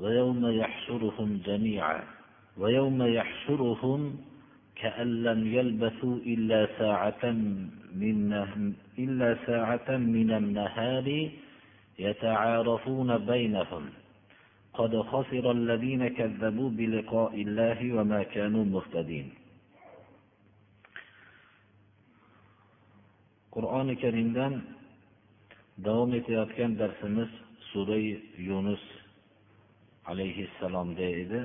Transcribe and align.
ويوم 0.00 0.46
يحشرهم 0.46 1.40
جميعا 1.46 2.02
ويوم 2.58 3.02
يحشرهم 3.02 4.16
كأن 4.76 5.22
لم 5.22 5.54
يلبثوا 5.54 6.16
إلا 6.16 6.68
ساعة 6.78 7.24
من 7.94 8.32
إلا 8.98 9.36
ساعة 9.46 9.96
من 9.96 10.30
النهار 10.30 11.30
يتعارفون 11.98 13.18
بينهم. 13.18 13.84
قد 14.74 14.92
خسر 15.00 15.50
الذين 15.50 16.08
كذبوا 16.08 16.70
بلقاء 16.70 17.42
الله 17.42 17.78
وما 17.94 18.22
كانوا 18.22 18.64
مهتدين. 18.64 19.28
qur'oni 23.50 23.98
karimdan 23.98 24.62
davom 25.82 26.14
etayotgan 26.14 26.78
darsimiz 26.78 27.26
sura 27.74 27.98
alayhissalomda 30.10 31.06
edi 31.22 31.40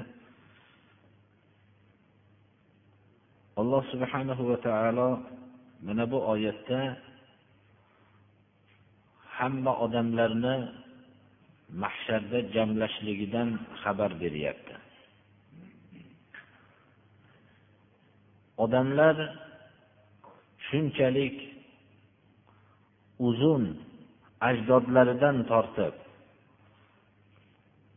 alloh 3.61 3.83
subhanahu 3.93 4.43
va 4.49 4.57
taolo 4.67 5.09
mana 5.85 6.03
bu 6.11 6.17
oyatda 6.33 6.79
hamma 9.37 9.73
odamlarni 9.85 10.55
mahsharda 11.83 12.39
jamlashligidan 12.55 13.49
xabar 13.81 14.11
beryapti. 14.21 14.75
Odamlar 18.63 19.15
shunchalik 20.67 21.37
uzun 23.27 23.63
ajdodlaridan 24.49 25.37
tortib 25.51 25.95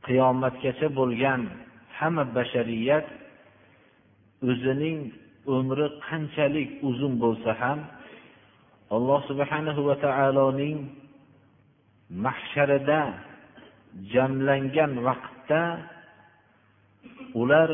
qiyomatgacha 0.08 0.88
bo'lgan 0.98 1.40
hamma 1.98 2.24
bashariyat 2.36 3.06
o'zining 4.50 4.98
umri 5.56 5.86
qanchalik 6.08 6.70
uzun 6.88 7.12
bo'lsa 7.22 7.50
ham 7.60 7.78
alloh 8.96 9.20
subhanahu 9.30 9.80
va 9.88 9.96
taoloning 10.06 10.78
mahsharida 12.24 13.00
jamlangan 14.12 14.92
vaqtda 15.06 15.62
ular 17.40 17.70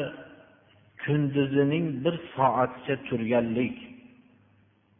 kunduzining 1.04 1.86
bir 2.04 2.14
soatcha 2.34 2.94
turganlik. 3.08 3.76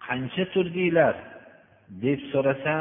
Qancha 0.07 0.45
turdinglar? 0.55 1.17
deb 2.03 2.21
so'rasa 2.33 2.75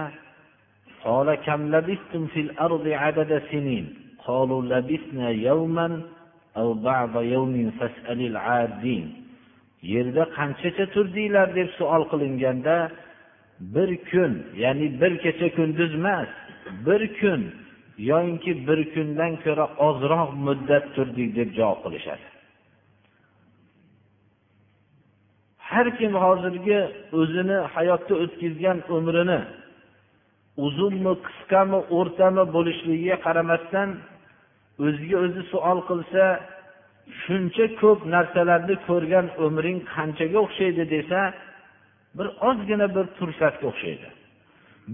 قالوا 4.27 4.63
لبثنا 4.63 5.29
يوما 5.31 6.03
أو 6.57 6.75
بعض 6.75 7.23
يوم 7.23 7.71
فاسأل 7.79 8.21
العادين 8.31 9.29
yerda 9.83 10.25
qanchacha 10.39 10.87
turdinglar 10.95 11.49
deb 11.59 11.69
savol 11.79 12.03
qilinganda 12.13 12.77
bir 13.75 13.91
kun 14.11 14.33
ya'ni 14.63 15.01
bir 15.01 15.13
kecha 15.25 15.49
kunduz 15.57 15.93
emas 15.95 16.31
bir 16.87 17.03
kun 17.21 17.41
yoyinki 18.11 18.53
bir 18.69 18.81
kundan 18.95 19.33
ko'ra 19.45 19.67
ozroq 19.89 20.31
muddat 20.47 20.85
turdik 20.95 21.31
deb 21.39 21.49
javob 21.59 21.79
qilishadi 21.85 22.27
har 25.71 25.87
kim 25.99 26.13
hozirgi 26.25 26.81
o'zini 27.21 27.59
hayotda 27.75 28.15
o'tkazgan 28.25 28.79
umrini 28.97 29.41
uzunmi 30.67 31.13
qisqami 31.27 31.79
o'rtami 31.99 32.45
bo'lishligiga 32.55 33.17
qaramasdan 33.27 33.89
o'ziga 34.86 35.18
o'zi 35.26 35.42
savol 35.52 35.80
qilsa 35.90 36.24
shuncha 37.24 37.66
ko'p 37.82 38.00
narsalarni 38.16 38.76
ko'rgan 38.88 39.28
umring 39.46 39.80
qanchaga 39.94 40.38
o'xshaydi 40.46 40.84
desa 40.96 41.20
bir 42.18 42.28
ozgina 42.50 42.88
bir 42.96 43.06
fursatga 43.18 43.66
o'xshaydi. 43.72 44.08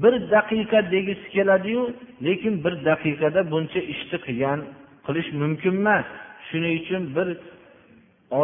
Bir 0.02 0.14
daqiqa 0.36 0.80
degisi 0.94 1.28
keladiyu 1.36 1.84
lekin 2.26 2.54
bir 2.64 2.74
daqiqada 2.90 3.42
buncha 3.54 3.82
ishni 3.94 4.18
qilgan 4.26 4.60
qilish 5.06 5.30
mumkin 5.42 5.76
emas. 5.82 6.08
Shuning 6.48 6.74
uchun 6.82 7.04
bir 7.16 7.28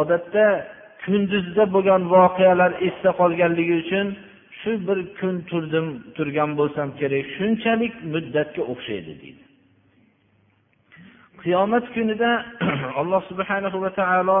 odatda 0.00 0.46
kunduzda 1.04 1.64
bo'lgan 1.74 2.02
voqealar 2.14 2.72
esda 2.88 3.10
qolganligi 3.20 3.74
uchun 3.82 4.06
shu 4.60 4.70
bir 4.88 4.98
kun 5.18 5.34
turdim 5.50 5.86
turgan 6.16 6.50
bo'lsam 6.58 6.88
kerak 7.00 7.24
shunchalik 7.36 7.94
muddatga 8.14 8.62
o'xshaydi 8.72 9.12
deydi. 9.22 9.45
Qiyomat 11.46 11.86
kunida 11.94 12.30
alloh 13.00 13.22
subhanahu 13.30 13.78
va 13.84 13.90
taolo 14.00 14.38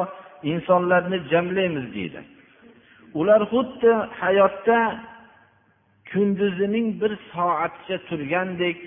insonlarni 0.52 1.18
jamlaymiz 1.32 1.86
deydi. 1.96 2.20
Ular 3.20 3.40
xuddi 3.52 3.92
hayotda 4.20 4.78
kunduzining 6.10 6.86
bir 7.00 7.12
soatcha 7.32 7.96
turgandek 8.08 8.78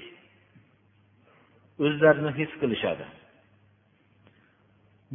o'zlarini 1.85 2.31
his 2.39 2.51
qilishadi. 2.61 3.05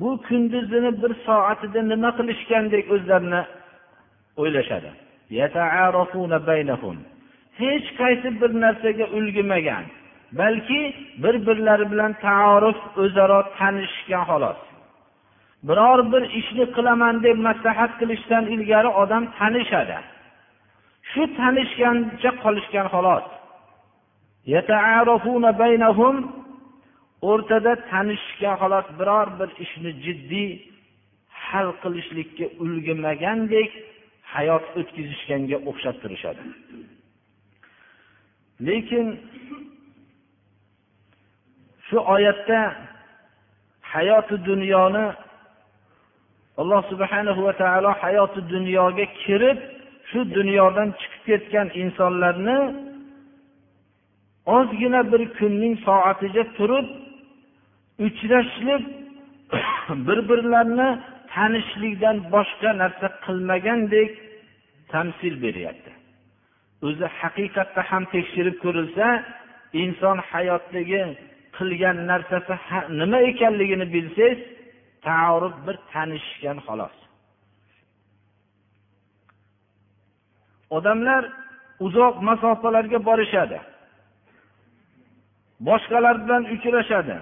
Bu 0.01 0.11
kunduzini 0.29 0.91
bir 1.03 1.13
soatida 1.27 1.81
nima 1.93 2.11
qilishgandek 2.19 2.85
o'zlarini 2.95 3.43
o'ylashadi. 4.41 4.91
Hech 7.63 7.87
qaysi 8.01 8.29
bir 8.41 8.51
narsaga 8.65 9.07
ulgurmagan. 9.17 9.85
Balki 10.39 10.83
bir 11.23 11.35
birlari 11.47 11.87
bilan 11.93 12.13
taaruf 12.25 12.79
o'zaro 13.03 13.41
tanishishgan 13.59 14.25
xolos. 14.31 14.61
Biror 15.69 16.01
bir 16.13 16.23
ishni 16.41 16.65
qilaman 16.77 17.15
deb 17.27 17.37
maslahat 17.49 17.93
qilishdan 18.01 18.45
ilgari 18.55 18.91
odam 19.03 19.25
tanishadi. 19.39 19.99
Shu 21.11 21.23
tanishgancha 21.39 22.31
qolishgan 22.45 22.87
xolos. 22.95 23.25
O'rtada 27.31 27.73
tanishishgan 27.91 28.57
xolos 28.63 28.87
biror 28.99 29.29
bir 29.39 29.51
ishni 29.65 29.91
jiddiy 30.05 30.51
hal 31.47 31.69
qilishlikka 31.83 32.47
ulgurmagandek 32.63 33.71
hayot 34.35 34.65
o'tkazishganga 34.81 35.59
o'xshab 35.71 35.97
turishadi 36.03 36.43
lekin 38.69 39.07
shu 41.95 42.01
oyatda 42.15 42.61
hayoti 43.93 44.37
dunyoni 44.51 45.07
alloh 46.61 46.83
subhanahu 46.91 47.41
va 47.47 47.53
taolo 47.63 47.91
hayoti 48.03 48.41
dunyoga 48.55 49.07
kirib 49.23 49.59
shu 50.11 50.21
dunyodan 50.37 50.89
chiqib 51.01 51.23
ketgan 51.29 51.69
insonlarni 51.83 52.59
ozgina 54.57 55.01
bir 55.13 55.23
kunning 55.39 55.75
soatiga 55.87 56.45
turib 56.57 56.87
uchrashib 58.07 58.83
bir 60.07 60.19
birlarini 60.31 60.91
tanishlikdan 61.35 62.17
boshqa 62.35 62.71
narsa 62.83 63.07
qilmagandek 63.25 64.11
tamsil 64.93 65.35
beryapti. 65.45 65.93
O'zi 66.87 67.07
haqiqatda 67.21 67.81
ham 67.91 68.05
tekshirib 68.15 68.57
ko'rilsa 68.65 69.07
inson 69.83 70.19
hayotdagi 70.31 71.03
qilgan 71.57 71.97
narsasi 72.11 72.55
nima 73.01 73.19
ekanligini 73.31 73.87
bilsangiz 73.95 74.41
taaruf 75.07 75.55
bir 75.67 75.77
tanishishgan 75.93 76.59
xolos. 76.67 76.97
Odamlar 80.77 81.23
uzoq 81.87 82.15
masofalarga 82.29 82.99
borishadi. 83.09 83.59
Boshqalar 85.69 86.17
bilan 86.25 86.43
uchrashadi. 86.55 87.17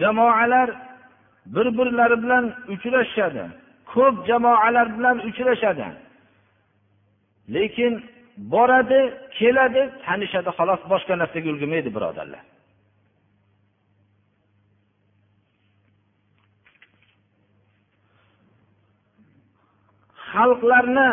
Jamoalar 0.00 0.68
bir 1.54 1.66
birlari 1.78 2.16
bilan 2.22 2.44
uchrashishadi 2.74 3.44
ko'p 3.92 4.14
jamoalar 4.28 4.86
bilan 4.96 5.16
uchrashadi. 5.28 5.86
Lekin 7.54 7.92
boradi 8.52 9.00
keladi 9.38 9.82
tanishadi 10.04 10.50
xolos 10.58 10.82
boshqa 10.92 11.14
narsaga 11.22 11.48
ulgurmaydi 11.52 11.90
birodarlar. 11.96 12.42
Xalqlarni 20.32 21.10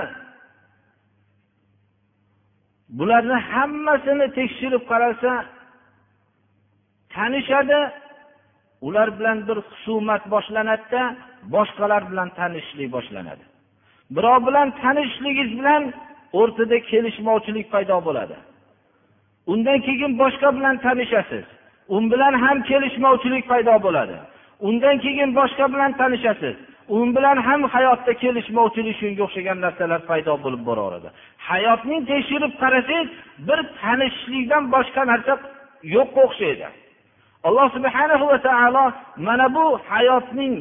bularni 2.98 3.38
hammasini 3.52 4.28
tekshirib 4.38 4.84
qarasa 4.92 5.32
tanishadi 7.16 7.80
ular 8.88 9.20
bilan 9.20 9.38
bir 9.48 9.58
husumat 9.70 10.24
boshlanadida 10.34 11.02
boshqalar 11.56 12.02
bilan 12.12 12.30
tanishishlik 12.40 12.90
boshlanadi. 12.96 13.44
Birov 14.16 14.40
bilan 14.48 14.68
tanishishligingiz 14.82 15.50
bilan 15.60 15.84
o'rtada 16.40 16.78
kelishmovchilik 16.92 17.68
paydo 17.74 17.98
bo'ladi. 18.08 18.38
Undan 19.52 19.80
keyin 19.88 20.12
boshqa 20.22 20.50
bilan 20.58 20.76
tanishasiz. 20.86 21.46
U 21.94 21.98
bilan 22.12 22.34
ham 22.44 22.58
kelishmovchilik 22.70 23.44
paydo 23.52 23.76
bo'ladi. 23.86 24.18
Undan 24.68 24.96
keyin 25.06 25.30
boshqa 25.40 25.66
bilan 25.74 25.92
tanishasiz. 26.02 26.56
U 26.96 26.98
bilan 27.16 27.38
ham 27.48 27.62
hayotda 27.74 28.14
kelishmovchilik 28.24 28.96
shunga 29.02 29.22
o'xshagan 29.28 29.58
narsalar 29.66 30.02
paydo 30.10 30.34
bo'lib 30.44 30.62
boraveradi 30.70 31.10
hayotni 31.50 31.98
tekshirib 32.12 32.54
qarasangiz 32.62 33.10
bir 33.48 33.60
tanishishlikdan 33.82 34.64
boshqa 34.76 35.02
narsa 35.12 35.34
yo'qqa 35.96 36.20
o'xshaydi. 36.28 36.68
Alloh 37.48 37.68
subhanahu 37.76 38.26
va 38.32 38.38
taolo 38.48 38.86
mana 39.28 39.48
bu 39.56 39.66
hayotning 39.92 40.54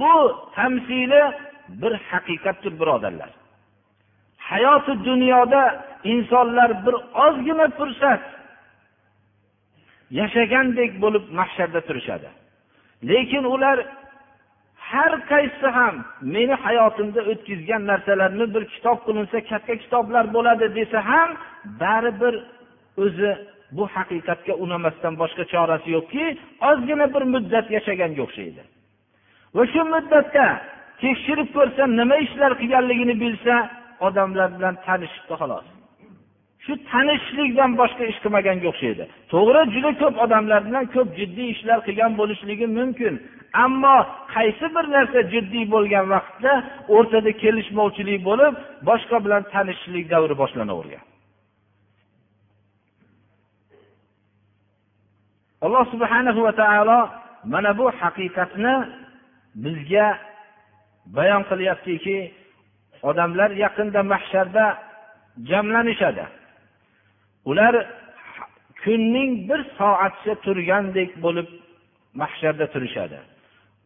bu 0.00 0.16
tamsili 0.54 1.22
bir 1.80 1.92
haqiqatdir 2.10 2.72
birodarlar. 2.80 3.30
Hayoti 4.50 5.04
dunyoda 5.04 5.62
insonlar 6.04 6.70
bir 6.86 6.94
ozgina 7.24 7.66
fursat 7.78 8.22
yashagandek 10.18 10.90
bo'lib 11.02 11.24
mahsharda 11.38 11.80
turishadi. 11.88 12.28
Lekin 13.10 13.44
ular 13.54 13.78
har 14.90 15.12
qaysisi 15.30 15.68
ham 15.78 15.94
meni 16.34 16.54
hayotimda 16.64 17.20
o'tkazgan 17.32 17.82
narsalarni 17.90 18.46
bir 18.54 18.64
kitob 18.74 18.98
qilinsa 19.06 19.38
katta 19.50 19.74
kitoblar 19.82 20.24
bo'ladi 20.36 20.66
desa 20.78 20.98
ham 21.10 21.30
baribir 21.82 22.34
o'zi 23.04 23.30
bu 23.76 23.84
haqiqatga 23.94 24.54
unamasdan 24.64 25.14
boshqa 25.22 25.44
chorasi 25.52 25.88
yo'qki 25.96 26.24
ozgina 26.70 27.06
bir 27.14 27.22
muddat 27.34 27.66
yashaganga 27.76 28.20
o'xshaydi. 28.26 28.62
Va 29.56 29.64
shu 29.72 29.82
muddatda 29.94 30.46
tekshirib 31.02 31.48
ko'rsa 31.56 31.82
nima 32.00 32.16
ishlar 32.26 32.52
qilganligini 32.60 33.14
bilsa 33.22 33.54
odamlar 34.06 34.48
bilan 34.56 34.74
tanishibdi 34.86 35.34
xolos. 35.40 35.66
Shu 36.64 36.72
tanishishlikdan 36.90 37.70
boshqa 37.80 38.04
ish 38.10 38.18
qilmaganga 38.24 38.66
o'xshaydi. 38.72 39.04
To'g'ri 39.32 39.62
juda 39.74 39.90
ko'p 40.02 40.14
odamlar 40.24 40.60
bilan 40.68 40.84
ko'p 40.94 41.08
jiddiy 41.18 41.48
ishlar 41.54 41.78
qilgan 41.86 42.12
bo'lishligi 42.20 42.66
mumkin. 42.78 43.14
Ammo 43.64 43.96
qaysi 44.34 44.66
bir 44.74 44.84
narsa 44.96 45.20
jiddiy 45.32 45.64
bo'lgan 45.74 46.06
vaqtda 46.14 46.52
o'rtada 46.96 47.30
kelishmovchilik 47.42 48.20
bo'lib 48.28 48.52
boshqa 48.88 49.16
bilan 49.24 49.42
tanishishlik 49.52 50.06
davri 50.14 50.34
boshlanavergan. 50.42 51.04
Alloh 55.64 55.84
subhanahu 55.94 56.40
va 56.46 56.52
taolo 56.62 57.00
mana 57.52 57.70
bu 57.78 57.86
haqiqatni 58.00 58.74
bizga 59.64 60.06
bayon 61.16 61.42
qilyaptiki 61.50 62.18
odamlar 63.08 63.50
yaqinda 63.64 64.00
mahsharda 64.12 64.64
jamlanishadi. 65.50 66.24
Ular 67.50 67.74
kunning 68.82 69.30
bir 69.48 69.60
soatcha 69.78 70.34
turgandek 70.44 71.10
bo'lib 71.24 71.48
mahsharda 72.20 72.66
turishadi. 72.74 73.18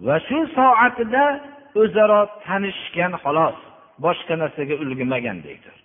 va 0.06 0.16
shu 0.28 0.40
soatida 0.58 1.26
o'zaro 1.82 2.22
tanishishgan 2.46 3.14
xolos 3.24 3.58
boshqa 4.06 4.34
narsaga 4.42 4.76
ulgurmagandekdir 4.84 5.76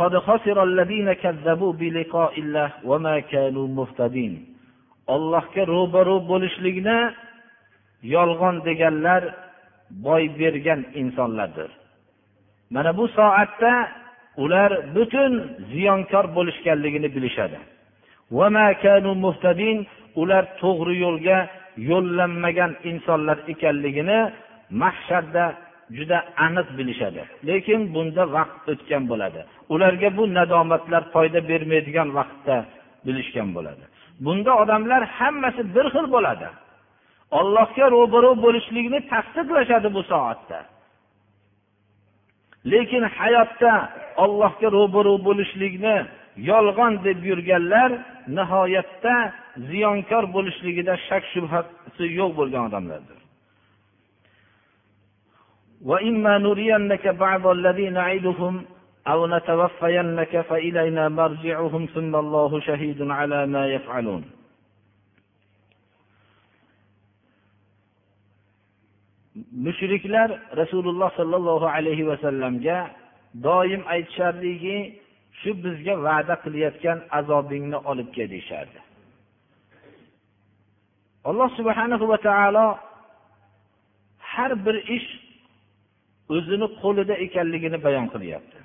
قد 0.00 0.18
خسر 0.18 0.62
الذين 0.62 1.12
كذبوا 1.12 1.72
بلقاء 1.72 2.40
الله 2.40 2.70
وما 2.84 3.20
كانوا 3.20 3.66
مهتدين 3.68 4.54
ollohga 5.14 5.62
ro'baro 5.74 6.16
bo'lishlikni 6.30 6.98
yolg'on 8.14 8.56
deganlar 8.66 9.22
boy 10.06 10.22
bergan 10.40 10.80
insonlardir 11.00 11.70
mana 12.74 12.90
bu 12.98 13.08
soatda 13.08 13.72
ular 14.36 14.70
butun 14.94 15.32
ziyonkor 15.72 16.24
bo'lishganligini 16.36 17.08
bilishadi 17.16 17.58
Ular 20.21 20.43
to'g'ri 20.61 20.95
yo'lga 21.05 21.37
yo'llanmagan 21.89 22.71
insonlar 22.89 23.37
ekanligini 23.53 24.19
mahsharda 24.81 25.45
juda 25.97 26.17
aniq 26.45 26.67
bilishadi. 26.77 27.21
Lekin 27.47 27.81
bunda 27.93 28.23
vaqt 28.37 28.65
o'tgan 28.73 29.03
bo'ladi. 29.11 29.41
Ularga 29.73 30.09
bu 30.17 30.23
nadomatlar 30.37 31.03
foyda 31.13 31.39
bermaydigan 31.49 32.09
vaqtda 32.17 32.55
bilishgan 33.05 33.49
bo'ladi. 33.55 33.83
Bunda 34.25 34.51
odamlar 34.61 35.01
hammasi 35.17 35.61
bir 35.75 35.85
xil 35.93 36.05
bo'ladi. 36.15 36.47
Ollohga 37.39 37.85
ro'baro 37.95 38.31
bo'lishlikni 38.45 38.99
tasdiqlashadi 39.11 39.89
bu 39.95 40.01
soatda. 40.11 40.59
Lekin 42.71 43.03
hayotda 43.17 43.73
ollohga 44.23 44.67
ro'baro 44.77 45.13
bo'lishlikni 45.27 45.95
yolg'on 46.49 46.93
deb 47.05 47.19
yurganlar 47.29 47.91
nihoyatda 48.36 49.14
ziyonkor 49.70 50.24
bo'lishligida 50.34 50.94
shak 51.08 51.24
shubhasi 51.32 52.04
yo'q 52.20 52.30
bo'lgan 52.38 52.62
odamlardir 52.70 53.18
وإما 55.90 56.38
نرينك 56.38 57.04
بعض 57.08 57.44
الذي 57.46 57.86
نعدهم 57.90 58.54
أو 59.12 59.26
نتوفينك 59.26 60.40
فإلينا 60.40 61.08
مرجعهم 61.08 61.82
ثم 61.94 62.12
الله 62.16 62.50
شهيد 62.60 63.00
على 63.10 63.46
ما 63.46 63.66
يفعلون 63.74 64.24
mushriklar 69.52 70.30
rasululloh 70.56 71.10
sollallohu 71.18 71.66
alayhi 71.66 72.06
vasallamga 72.06 72.78
doim 73.46 73.82
aytisharligi 73.94 74.78
shu 75.39 75.49
bizga 75.63 75.95
va'da 76.07 76.35
qilayotgan 76.43 76.99
azobingni 77.19 77.77
olib 77.91 78.09
kel 78.15 78.27
deyishardi. 78.33 78.79
Alloh 81.29 81.49
subhanahu 81.59 82.05
va 82.11 82.17
taolo 82.27 82.67
har 84.31 84.51
bir 84.65 84.75
ish 84.97 85.09
o'zini 86.35 86.67
qo'lida 86.81 87.15
ekanligini 87.25 87.77
bayon 87.85 88.07
qilyapti. 88.13 88.59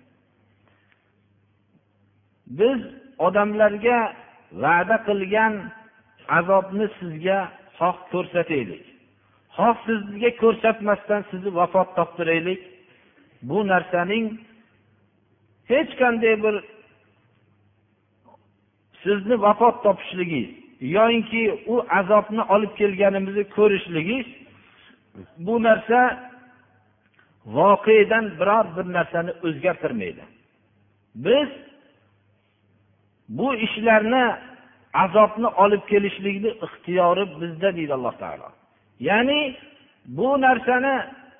Biz 2.59 2.81
odamlarga 3.27 3.99
va'da 4.65 4.97
qilgan 5.09 5.55
azobni 6.39 6.87
sizga 6.99 7.39
xoh 7.79 7.97
ko'rsataylik. 8.13 8.85
Xoh 9.57 9.77
sizga 9.87 10.31
ko'rsatmasdan 10.43 11.23
sizni 11.31 11.51
vafot 11.61 11.89
toptiraylik. 11.99 12.61
Bu 13.49 13.59
narsaning 13.73 14.27
hech 15.71 15.91
qanday 16.01 16.35
bir 16.45 16.55
sizni 19.03 19.37
vafot 19.47 19.83
topishligingiz 19.83 20.51
yoyinki 20.81 21.43
u 21.67 21.75
azobni 21.99 22.43
olib 22.55 22.73
kelganimizni 22.81 23.45
ko'rishligingiz 23.57 24.27
bu 25.47 25.63
narsa 25.63 26.01
voqedan 27.47 28.25
biror 28.41 28.67
bir 28.77 28.93
narsani 28.93 29.33
o'zgartirmaydi. 29.47 30.25
Biz 31.15 31.49
bu 33.29 33.55
ishlarni 33.55 34.25
azobni 34.95 35.47
olib 35.47 35.83
kelishlikni 35.91 36.51
ixtiyori 36.67 37.25
bizda 37.41 37.77
deydi 37.77 37.95
alloh 37.95 38.15
taolo. 38.23 38.49
Ya'ni 39.01 39.57
bu 40.07 40.41
narsani 40.41 40.95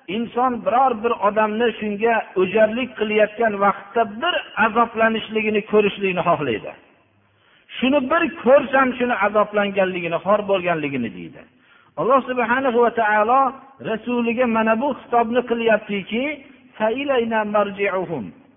inson 0.07 0.53
biror 0.65 0.93
bir 1.03 1.13
odamni 1.27 1.67
shunga 1.79 2.15
o'jarlik 2.41 2.89
qilayotgan 2.99 3.53
vaqtda 3.63 4.01
bir 4.21 4.35
azoblanishligini 4.65 5.61
ko'rishlikni 5.71 6.23
xohlaydi. 6.29 6.71
Shuni 7.77 7.99
bir 8.11 8.23
ko'rsam 8.43 8.87
shuni 8.97 9.15
azoblanganligini 9.27 10.17
xor 10.25 10.39
bo'lganligini 10.51 11.09
deydi. 11.17 11.41
Alloh 11.99 12.19
subhana 12.29 12.69
va 12.75 12.91
taolo 13.01 13.41
rasuliga 13.89 14.45
mana 14.57 14.73
bu 14.81 14.89
xitobni 14.99 15.41
qilyaptiki 15.49 16.23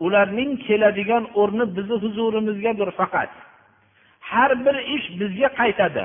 ularning 0.07 0.51
keladigan 0.67 1.25
o'rni 1.41 1.65
bizni 1.77 1.97
huzurimizgadir 2.05 2.91
faqat. 3.01 3.31
Har 4.31 4.53
bir 4.65 4.77
ish 4.97 5.07
bizga 5.21 5.49
qaytadi. 5.61 6.05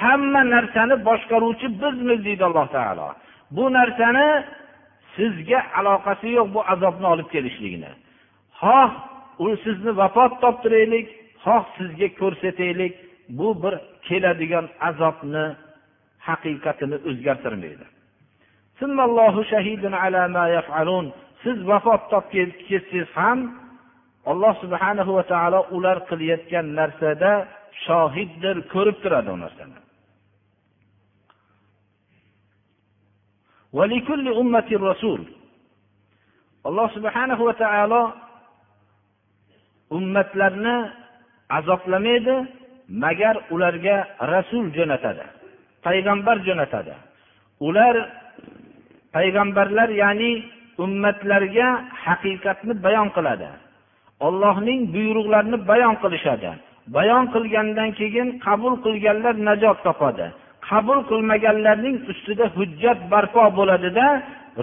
Hamma 0.00 0.42
narsani 0.54 0.96
boshqaruvchi 1.08 1.66
bizmiz 1.82 2.18
deydi 2.26 2.44
alloh 2.48 2.66
taolo. 2.76 3.08
Bu 3.56 3.64
narsani 3.78 4.28
sizga 5.18 5.60
aloqasi 5.78 6.28
yo'q 6.38 6.48
bu 6.54 6.60
azobni 6.74 7.06
olib 7.14 7.28
kelishligini. 7.34 7.90
Xoh 8.60 8.90
u 9.44 9.46
sizni 9.64 9.92
vafot 10.00 10.32
toptiraylik 10.42 11.06
xoh 11.44 11.64
sizga 11.78 12.08
ko'rsataylik. 12.20 12.94
Bu 13.38 13.48
bir 13.62 13.74
keladigan 14.08 14.66
azobni 14.88 15.46
haqiqatini 16.28 16.96
o'zgartirmaydi. 17.08 17.86
Siz 21.42 21.58
vafot 21.70 22.02
topib 22.12 22.50
ketsangiz 22.68 23.10
ham 23.20 23.38
alloh 24.30 24.54
subhanahu 24.62 25.10
va 25.18 25.24
taolo 25.32 25.60
ular 25.76 25.98
qilayotgan 26.10 26.66
narsada 26.80 27.32
shohiddir 27.84 28.56
ko'rib 28.72 28.96
turadi 29.02 29.30
u 29.36 29.38
narsani. 29.44 29.78
Alloh 36.68 36.88
subhanahu 36.96 37.42
va 37.48 37.54
taolo 37.54 38.02
ummatlarni 39.90 40.76
azoblamaydi 41.58 42.34
magar 42.88 43.36
ularga 43.50 43.96
rasul 44.32 44.64
jo'natadi 44.76 45.38
payg'ambar 45.86 46.36
jo'natadi. 46.46 46.94
Ular 47.66 47.94
payg'ambarlar 49.16 49.88
ya'ni 50.02 50.30
ummatlarga 50.84 51.68
haqiqatni 52.04 52.74
bayon 52.86 53.08
qiladi. 53.16 53.48
Ollohning 54.26 54.80
buyruqlarini 54.94 55.58
bayon 55.70 55.94
qilishadi. 56.02 56.50
Bayon 56.96 57.24
qilgandan 57.34 57.90
keyin 57.98 58.28
qabul 58.46 58.74
qilganlar 58.84 59.34
najot 59.48 59.78
topadi. 59.86 60.26
Qabul 60.70 61.00
qilmaganlarning 61.10 61.96
ustida 62.12 62.46
hujjat 62.56 62.98
barpo 63.12 63.44
bo'ladida 63.58 64.06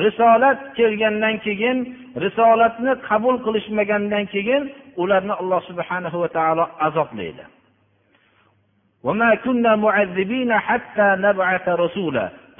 risolat 0.03 0.59
kelgandan 0.77 1.35
keyin 1.45 1.77
risolatni 2.23 2.91
qabul 3.09 3.35
qilishmagandan 3.45 4.25
keyin 4.33 4.63
ularni 5.01 5.33
alloh 5.41 5.61
subhanahu 5.69 6.17
va 6.23 6.29
taolo 6.37 6.65
azoblaydi. 6.87 7.43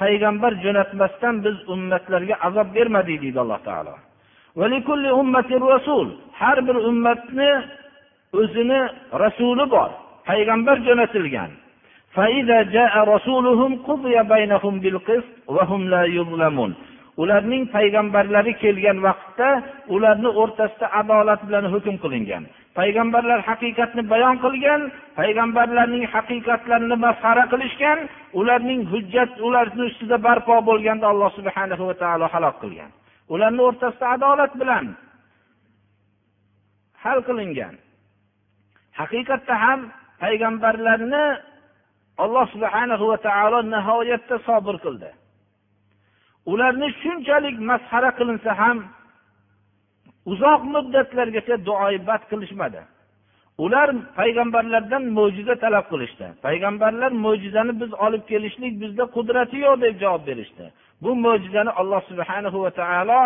Payg'ambar 0.01 0.51
jo'natmasdan 0.63 1.35
biz 1.45 1.55
ummatlarga 1.73 2.35
azob 2.47 2.67
bermadik 2.75 3.17
deydi 3.23 3.39
alloh 3.43 3.59
taolo. 3.67 3.95
Har 6.39 6.57
bir 6.67 6.75
ummatni 6.89 7.51
o'zini 8.39 8.81
rasuli 9.23 9.65
bor. 9.75 9.89
Payg'ambar 10.29 10.77
jo'natilgan. 10.87 11.51
Ularning 17.21 17.63
payg'ambarlari 17.75 18.53
kelgan 18.63 18.97
vaqtda 19.07 19.49
ularni 19.95 20.29
o'rtasida 20.41 20.87
adolat 21.01 21.41
bilan 21.47 21.65
hukm 21.73 21.95
qilingan. 22.03 22.43
Payg'ambarlar 22.79 23.39
haqiqatni 23.49 24.03
bayon 24.13 24.35
qilgan 24.45 24.81
payg'ambarlarning 25.19 26.05
haqiqatlarini 26.15 26.97
masxara 27.05 27.43
qilishgan 27.53 27.99
ularning 28.39 28.81
hujjat 28.91 29.31
ularni 29.47 29.83
ustida 29.89 30.17
barpo 30.27 30.55
bo'lganda 30.69 31.05
alloh 31.13 31.31
subhana 31.37 31.75
va 31.89 31.95
taolo 32.03 32.25
halok 32.33 32.55
qilgan. 32.63 32.91
Ularni 33.33 33.61
o'rtasida 33.69 34.05
adolat 34.15 34.51
bilan 34.61 34.85
hal 37.03 37.19
qilingan. 37.27 37.75
Haqiqatda 38.99 39.55
ham 39.63 39.79
payg'ambarlarni 40.23 41.25
alloh 42.23 42.45
subhana 42.53 42.95
va 43.09 43.17
taolo 43.27 43.59
nihoyatda 43.73 44.35
sobir 44.47 44.75
qildi. 44.85 45.09
Ularni 46.51 46.87
shunchalik 47.01 47.57
masxara 47.69 48.11
qilinsa 48.19 48.51
ham 48.61 48.77
uzoq 50.31 50.61
muddatlargacha 50.75 51.55
duoibat 51.67 52.21
qilishmadi. 52.31 52.81
Ular 53.63 53.89
payg'ambarlardan 54.19 55.03
mo'jiza 55.17 55.55
talab 55.63 55.85
qilishdi. 55.91 56.27
Payg'ambarlar 56.45 57.11
mo'jizani 57.25 57.73
biz 57.81 57.91
olib 58.05 58.23
kelishlik 58.31 58.73
bizda 58.83 59.03
qudrati 59.15 59.57
yo'q 59.65 59.75
deb 59.83 59.95
javob 60.03 60.23
berishdi. 60.29 60.65
Bu 61.03 61.11
mo'jizani 61.25 61.71
alloh 61.79 62.01
subhana 62.09 62.49
va 62.65 62.71
taolo 62.81 63.21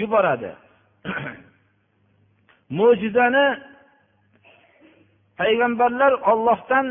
yuboradi. 0.00 0.52
Mo'jizani 2.78 3.46
payg'ambarlar 5.40 6.12
ollohdan 6.32 6.86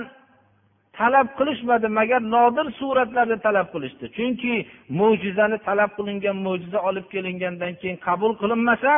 talab 0.99 1.29
qilishmadi 1.39 1.89
magar 1.99 2.23
nodir 2.35 2.67
suratlarni 2.81 3.37
talab 3.47 3.67
qilishdi 3.75 4.07
chunki 4.17 4.53
mo'jizani 4.99 5.59
talab 5.69 5.91
qilingan 5.99 6.37
mo'jiza 6.47 6.79
olib 6.89 7.07
kelingandan 7.15 7.73
keyin 7.81 7.99
qabul 8.07 8.33
qilinmasa 8.43 8.93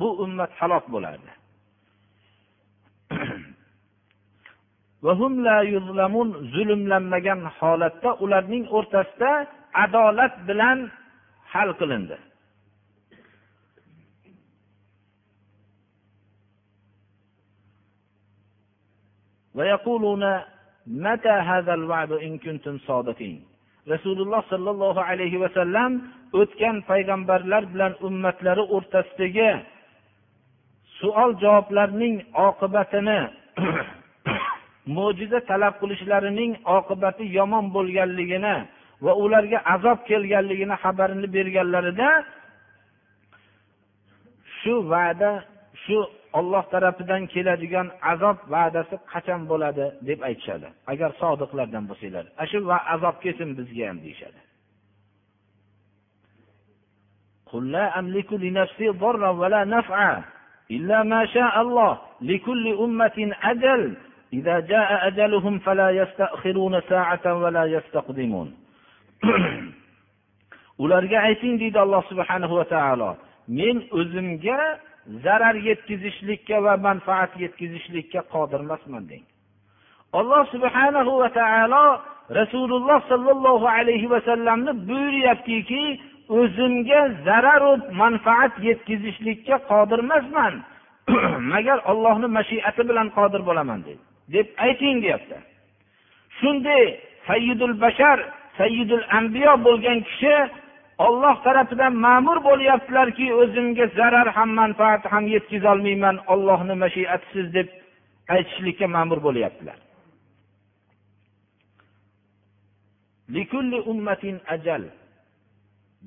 bu 0.00 0.08
ummat 0.24 0.50
halok 0.60 0.84
bo'lardi 0.94 1.30
zulmlanmagan 6.54 7.40
holatda 7.58 8.10
ularning 8.24 8.64
o'rtasida 8.78 9.32
adolat 9.84 10.34
bilan 10.48 10.78
hal 11.52 11.70
qilindi 11.82 12.18
ويقولون 19.56 20.24
rasululloh 23.93 24.41
sollallohu 24.49 25.01
alayhi 25.11 25.41
vasallam 25.43 25.91
o'tgan 26.41 26.75
payg'ambarlar 26.89 27.63
bilan 27.73 27.93
ummatlari 28.07 28.63
o'rtasidagi 28.75 29.51
savol 30.99 31.31
javoblarning 31.43 32.15
oqibatini 32.47 33.19
mo'jiza 34.95 35.39
talab 35.49 35.73
qilishlarining 35.81 36.51
oqibati 36.77 37.23
yomon 37.37 37.65
bo'lganligini 37.75 38.55
va 39.05 39.13
ularga 39.23 39.59
azob 39.75 39.99
kelganligini 40.09 40.75
xabarini 40.83 41.27
berganlarida 41.35 42.09
shu 44.59 44.73
va'da 44.91 45.31
shu 45.83 45.97
olloh 46.38 46.64
tarafidan 46.72 47.22
keladigan 47.32 47.88
azob 48.12 48.38
va'dasi 48.52 48.96
qachon 49.12 49.40
bo'ladi 49.50 49.86
deb 50.08 50.20
aytishadi 50.28 50.68
agar 50.92 51.10
sodiqlardan 51.22 51.84
bo'lsanglar 51.90 52.24
ana 52.38 52.46
shu 52.50 52.58
azob 52.94 53.16
kelsin 53.24 53.50
bizga 53.58 53.84
ham 53.90 53.98
deyishadi 54.06 54.40
قل 57.52 57.72
لا 57.72 57.98
أملك 57.98 58.32
لنفسي 58.32 58.88
ضرا 58.88 59.30
ولا 59.40 59.64
نفعا 59.64 60.22
إلا 60.70 61.02
ما 61.02 61.26
شاء 61.26 61.54
الله 61.64 61.92
لكل 62.20 62.64
أمة 62.84 63.18
أجل 63.42 63.82
إذا 64.32 64.60
جاء 64.60 64.88
أجلهم 65.08 65.58
فلا 65.58 65.90
يستأخرون 65.90 66.80
ساعة 66.80 67.24
ولا 67.42 67.64
يستقدمون 67.64 68.48
ularga 70.80 71.18
ayting 71.28 71.60
deydi 71.60 71.76
alloh 71.76 72.00
subhanahu 72.08 72.56
va 72.60 72.64
taolo 72.64 73.10
men 73.58 73.76
o'zimga 74.00 74.60
zarar 75.23 75.55
yetkazishlikka 75.69 76.63
va 76.63 76.77
manfaat 76.77 77.31
yetkazishlikka 77.43 78.21
qodir 78.33 78.59
emasman 78.65 79.03
deng. 79.09 79.23
Alloh 80.19 80.43
subhanahu 80.53 81.11
va 81.21 81.29
taolo 81.39 81.85
rasululloh 82.39 82.99
sollallohu 83.11 83.67
alayhi 83.77 84.09
vasallamni 84.15 84.71
buyuryaptiki 84.87 85.83
o'zimga 86.39 87.01
zararu 87.27 87.71
manfaat 88.01 88.53
yetkazishlikka 88.69 89.55
qodir 89.71 89.99
emasman. 90.05 90.53
Magar 91.53 91.79
ollohni 91.91 92.27
mashiati 92.37 92.81
bilan 92.89 93.07
qodir 93.17 93.41
bo'laman 93.49 93.79
deydi 93.85 94.03
deb 94.33 94.47
ayting 94.57 95.03
deyapti. 95.03 95.37
Shunday 96.39 96.85
sayyidul 97.27 97.75
bashar 97.81 98.17
sayyidul 98.57 99.05
ambiyo 99.19 99.53
bo'lgan 99.65 99.99
kishi 100.07 100.35
olloh 100.97 101.43
tarafidan 101.43 101.93
ma'mur 101.95 102.37
bo'lyaptilarki 102.49 103.33
o'zimga 103.41 103.85
zarar 103.99 104.27
ham 104.37 104.49
manfaat 104.61 105.03
ham 105.11 105.27
yetkazolmayman 105.35 106.17
ollohni 106.33 106.75
mashiatisiz 106.83 107.53
deb 107.53 107.67
aytishlikka 108.35 108.87
ma'mur 108.87 109.19
bo'lyaptilar. 109.27 109.77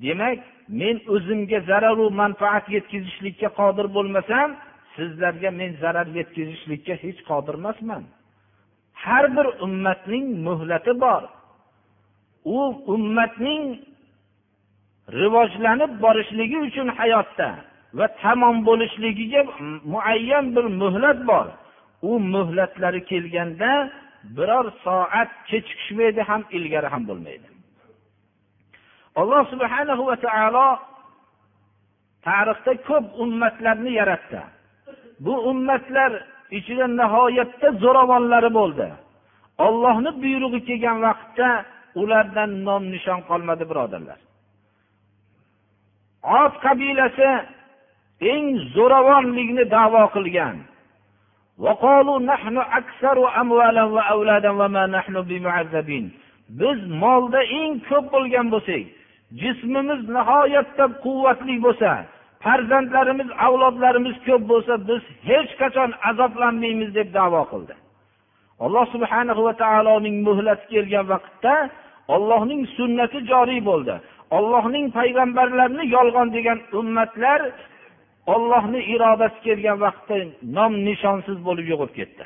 Demak 0.03 0.39
men 0.69 0.97
o'zimga 1.15 1.59
zararu 1.71 2.07
manfaat 2.23 2.65
yetkazishlikka 2.77 3.49
qodir 3.61 3.87
bo'lmasam 3.97 4.49
sizlarga 4.97 5.51
men 5.61 5.71
zarar 5.83 6.07
yetkazishlikka 6.19 6.95
hech 7.05 7.21
qodir 7.31 7.55
emasman. 7.61 8.05
Har 9.05 9.25
bir 9.37 9.47
ummatning 9.67 10.27
muhlati 10.47 10.93
bor. 11.05 11.23
U 12.57 12.59
ummatning 12.95 13.63
rivojlanib 15.13 15.93
borishligi 16.05 16.59
uchun 16.69 16.89
hayotda 16.99 17.49
va 17.99 18.07
tamom 18.23 18.57
bo'lishligiga 18.69 19.43
muayyan 19.93 20.47
bir 20.57 20.67
muhlat 20.81 21.19
bor. 21.31 21.47
U 22.11 22.11
muhlatlari 22.35 23.01
kelganda 23.11 23.71
biror 24.37 24.67
soat 24.85 25.31
kechikishmaydi 25.49 26.21
ham 26.29 26.43
ilgari 26.57 26.89
ham 26.93 27.03
bo'lmaydi. 27.09 27.49
Alloh 29.21 29.43
subhana 29.53 29.95
va 30.11 30.17
taolo 30.27 30.69
tarixda 32.27 32.73
ko'p 32.89 33.05
ummatlarni 33.23 33.93
yaratdi. 34.01 34.41
Bu 35.25 35.35
ummatlar 35.51 36.13
ichida 36.59 36.87
nihoyatda 37.01 37.69
zo'ravonlari 37.83 38.51
bo'ldi. 38.59 38.89
Ollohni 39.67 40.11
buyrug'i 40.23 40.61
kelgan 40.69 40.99
vaqtda 41.07 41.49
ulardan 42.01 42.51
nom 42.67 42.83
nishon 42.95 43.21
qolmadi 43.29 43.65
birodarlar. 43.71 44.19
Ot 46.23 46.55
qabilasi 46.65 47.31
eng 48.33 48.47
zo'ravonlikni 48.75 49.65
davo 49.71 50.05
qilgan. 50.15 50.57
Biz 56.61 56.79
molda 57.03 57.41
eng 57.61 57.73
ko'p 57.89 58.07
bo'lgan 58.15 58.47
bo'lsak 58.55 58.85
jismimiz 59.41 60.01
nihoyatda 60.17 60.85
quvvatli 61.05 61.57
bo'lsa 61.67 61.91
farzandlarimiz 62.45 63.29
avlodlarimiz 63.47 64.17
ko'p 64.27 64.43
bo'lsa 64.51 64.75
biz 64.89 65.03
hech 65.29 65.51
qachon 65.61 65.91
azoblanmaymiz 66.11 66.91
deb 66.99 67.09
davo 67.19 67.43
qildi. 67.53 67.75
Alloh 68.65 68.85
subhana 68.95 69.33
va 69.47 69.53
taoloning 69.63 70.17
muhlati 70.29 70.65
kelgan 70.73 71.07
vaqtda 71.13 71.55
ollohning 72.15 72.63
sunnati 72.77 73.19
joriy 73.31 73.61
bo'ldi. 73.71 73.95
Ollohning 74.37 74.87
payg'ambarlarini 74.99 75.85
yolg'on 75.97 76.29
degan 76.37 76.59
ummatlar 76.81 77.41
ollohni 78.35 78.81
irodasi 78.95 79.39
kelgan 79.47 79.79
vaqtda 79.85 80.17
nom 80.57 80.73
nishonsiz 80.89 81.39
bo'lib 81.47 81.67
yo'qolib 81.73 81.95
ketdi. 82.01 82.25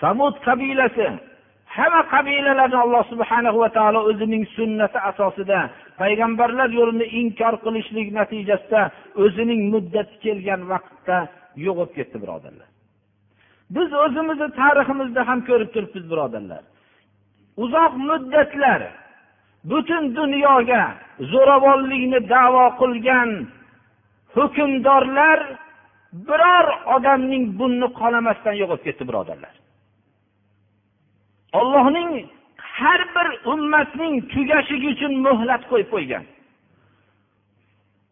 Samud 0.00 0.34
qabilasi 0.46 1.06
hamma 1.76 2.02
qabilalarni 2.14 2.78
alloh 2.84 3.02
subhana 3.12 3.50
va 3.62 3.68
taolo 3.76 4.00
o'zining 4.10 4.44
sunnati 4.56 4.98
asosida 5.10 5.60
payg'ambarlar 6.00 6.68
yo'lini 6.78 7.06
inkor 7.20 7.54
qilishlik 7.64 8.08
natijasida 8.18 8.82
o'zining 9.24 9.60
muddati 9.72 10.14
kelgan 10.24 10.60
vaqtda 10.72 11.16
yo'qolib 11.66 11.92
ketdi 11.98 12.16
birodarlar. 12.22 12.68
Biz 13.76 13.88
o'zimizni 14.04 14.48
tariximizda 14.60 15.20
ham 15.28 15.40
ko'rib 15.48 15.70
turibmiz 15.74 16.04
birodarlar. 16.12 16.62
Uzoq 17.64 17.92
muddatlar 18.08 18.80
butun 19.70 20.04
dunyoga 20.18 20.82
zo'ravonlikni 21.32 22.20
davo 22.34 22.64
qilgan 22.80 23.30
hukmdorlar 24.36 25.38
biror 26.28 26.66
odamning 26.96 27.44
bunni 27.58 27.88
qolamasdan 28.00 28.54
yo'qolib 28.60 28.84
ketdi 28.86 29.04
birodarlar. 29.08 29.54
Ollohning 31.60 32.10
har 32.76 33.00
bir 33.14 33.28
ummatning 33.52 34.14
tugashligi 34.32 34.88
uchun 34.94 35.12
muhlat 35.26 35.62
qo'yib 35.70 35.88
qo'ygan. 35.94 36.24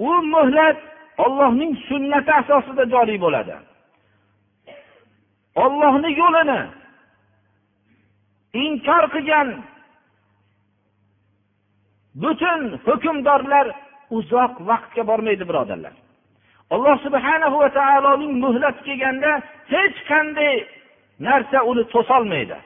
U 0.09 0.11
muhlat 0.35 0.79
ollohning 1.25 1.73
sunnati 1.89 2.33
asosida 2.41 2.85
joriy 2.95 3.19
bo'ladi. 3.25 3.57
Ollohni 5.65 6.11
yo'lini 6.23 6.61
inkor 8.65 9.05
qilgan 9.15 9.49
butun 12.15 12.61
hukmdorlar 12.87 13.67
uzoq 14.17 14.55
vaqtga 14.69 15.03
bormaydi 15.11 15.45
birodarlar. 15.51 15.95
Alloh 16.75 16.97
subhana 17.07 17.49
va 17.59 17.69
taoloning 17.79 18.33
muhlati 18.45 18.81
kelganda 18.87 19.33
hech 19.73 19.99
qanday 20.11 20.55
narsa 21.27 21.59
uni 21.71 21.85
to'solmaydi. 21.95 22.59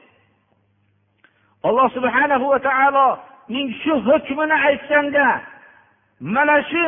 Alloh 1.68 1.88
subhana 1.96 2.36
va 2.52 2.58
taoloning 2.68 3.68
shu 3.82 3.92
hukmini 4.08 4.56
aytganda 4.68 5.26
mana 6.34 6.56
shu 6.70 6.84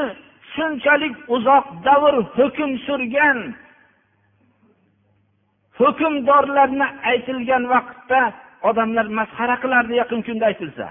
shunchalik 0.54 1.14
uzoq 1.36 1.66
davr 1.86 2.14
hukm 2.36 2.70
surgan 2.86 3.38
hukmdorlarni 5.78 6.86
aytilgan 7.10 7.64
vaqtda 7.74 8.20
odamlar 8.68 9.06
masxara 9.18 9.56
qilardi 9.62 9.94
yaqin 10.02 10.20
kunda 10.26 10.44
aytilsa. 10.50 10.86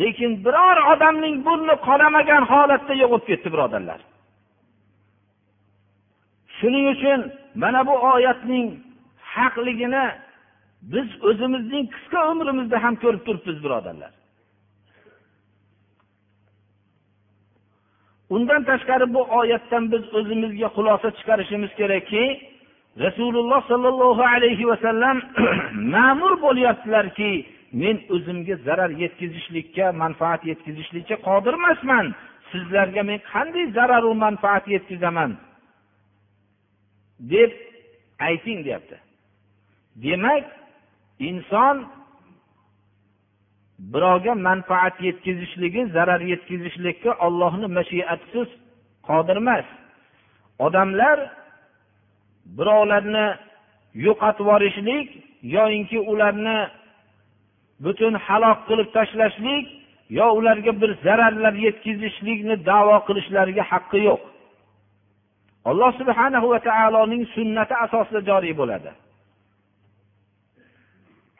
Lekin 0.00 0.44
biror 0.44 0.76
odamning 0.92 1.36
burni 1.46 1.74
qonamagan 1.86 2.42
holatda 2.52 2.94
yo'qolib 3.02 3.26
ketdi 3.30 3.48
birodarlar. 3.54 4.00
Shuning 6.58 6.86
uchun 6.94 7.20
mana 7.62 7.80
bu 7.88 7.94
oyatning 8.12 8.66
haqligini 9.34 10.06
biz 10.92 11.08
o'zimizning 11.28 11.84
qisqa 11.94 12.20
umrimizda 12.32 12.76
ham 12.84 12.94
ko'rib 13.02 13.22
turibmiz 13.26 13.58
birodarlar. 13.64 14.12
Undan 18.34 18.62
tashqari 18.70 19.06
bu 19.14 19.22
oyatdan 19.40 19.84
biz 19.92 20.04
o'zimizga 20.18 20.68
xulosa 20.76 21.08
chiqarishimiz 21.18 21.72
kerakki 21.80 22.24
rasululloh 23.04 23.60
sollallohu 23.70 24.22
alayhi 24.34 24.64
vasallam 24.70 25.16
ma'mur 25.94 26.32
bo'lyaptilarki 26.44 27.32
men 27.80 27.96
o'zimga 28.14 28.56
zarar 28.66 28.90
yetkazishlikka 29.02 29.92
manfaat 30.02 30.42
yetkazishlikka 30.50 31.16
qodir 31.28 31.54
emasman. 31.60 32.06
Sizlarga 32.50 33.02
men 33.10 33.18
qanday 33.32 33.64
zararu 33.76 34.14
manfaat 34.24 34.64
yetkazaman? 34.74 35.30
Deb 37.32 37.50
ayting 38.28 38.58
deyapti. 38.66 38.96
Demak 40.04 40.44
inson 41.28 41.76
birovga 43.92 44.34
manfaat 44.48 44.96
yetkazishligi 45.08 45.82
zarar 45.96 46.20
yetkazishlikka 46.32 47.10
ollohni 47.26 47.68
mashiatisiz 47.78 48.48
qodir 49.08 49.36
emas. 49.42 49.66
Odamlar 50.66 51.18
birovlarni 52.56 53.26
yo'qotib 54.06 54.44
yuborishlik 54.46 55.08
yoyinki 55.56 55.98
ularni 56.12 56.58
butun 57.84 58.14
halok 58.26 58.58
qilib 58.68 58.88
tashlashlik 58.96 59.66
yo 60.18 60.26
ularga 60.38 60.72
bir 60.80 60.90
zararlar 61.04 61.54
yetkazishlikni 61.66 62.56
davo 62.70 62.96
qilishlariga 63.08 63.64
haqqi 63.72 64.00
yo'q. 64.08 64.22
Alloh 65.70 65.90
subhanahu 66.00 66.46
va 66.52 66.58
taoloning 66.68 67.24
sunnati 67.36 67.74
asosida 67.84 68.20
joriy 68.28 68.54
bo'ladi. 68.60 68.90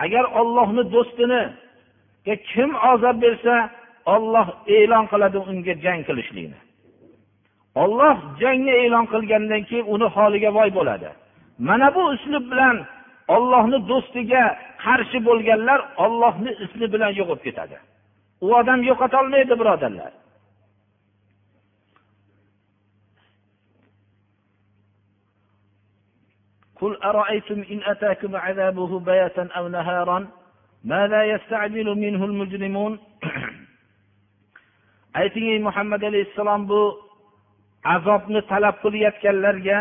Agar 0.05 0.25
ollohni 0.41 0.83
do'stini 0.95 1.43
kim 2.51 2.71
ozor 2.91 3.15
bersa 3.25 3.55
olloh 4.15 4.47
e'lon 4.77 5.05
qiladi 5.13 5.39
unga 5.51 5.75
jang 5.85 6.01
qilishlikni. 6.09 6.59
Olloh 7.83 8.17
jangni 8.43 8.75
e'lon 8.85 9.07
qilgandan 9.13 9.63
keyin 9.69 9.87
uni 9.95 10.07
holiga 10.17 10.51
voy 10.59 10.71
bo'ladi. 10.79 11.11
Mana 11.69 11.89
bu 11.95 12.03
uslub 12.15 12.45
bilan 12.53 12.77
ollohni 13.37 13.79
do'stiga 13.91 14.45
qarshi 14.84 15.20
bo'lganlar 15.28 15.80
ollohni 16.06 16.52
ismi 16.66 16.88
bilan 16.94 17.12
yo'qolib 17.20 17.44
ketadi 17.48 17.76
u 18.46 18.48
odam 18.62 18.80
yo'qotolmaydi 18.90 19.54
birodarlar 19.62 20.14
قل 26.82 26.94
أرأيتم 27.04 27.60
إن 27.74 27.80
أتاكم 27.92 28.36
عذابه 28.36 29.00
بياتا 29.00 29.50
أو 29.58 29.68
نهارا 29.68 30.20
ماذا 30.84 31.24
يستعجل 31.24 31.88
منه 32.04 32.22
المجرمون 32.26 32.94
ayting 35.22 35.48
ey 35.54 35.60
muhammad 35.68 36.02
alayhissalom 36.10 36.62
bu 36.70 36.82
azobni 37.96 38.42
talab 38.52 38.76
qilayotganlarga 38.84 39.78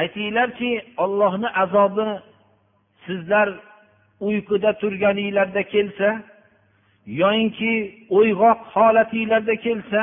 aytinglarki 0.00 0.70
ollohni 1.04 1.48
azobi 1.62 2.06
sizlar 3.05 3.49
uyquda 4.19 4.73
turganinglarda 4.81 5.63
kelsa 5.63 6.09
yoyinki 7.05 7.71
uyg'oq 8.09 8.59
holatinglarda 8.73 9.55
kelsa 9.55 10.01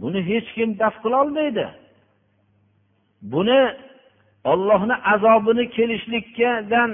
buni 0.00 0.20
hech 0.30 0.48
kim 0.54 0.78
daf 0.78 0.94
qilolmaydi 1.04 1.66
buni 3.32 3.60
ollohni 4.44 4.94
azobini 5.12 5.64
kelishlikkadan 5.76 6.90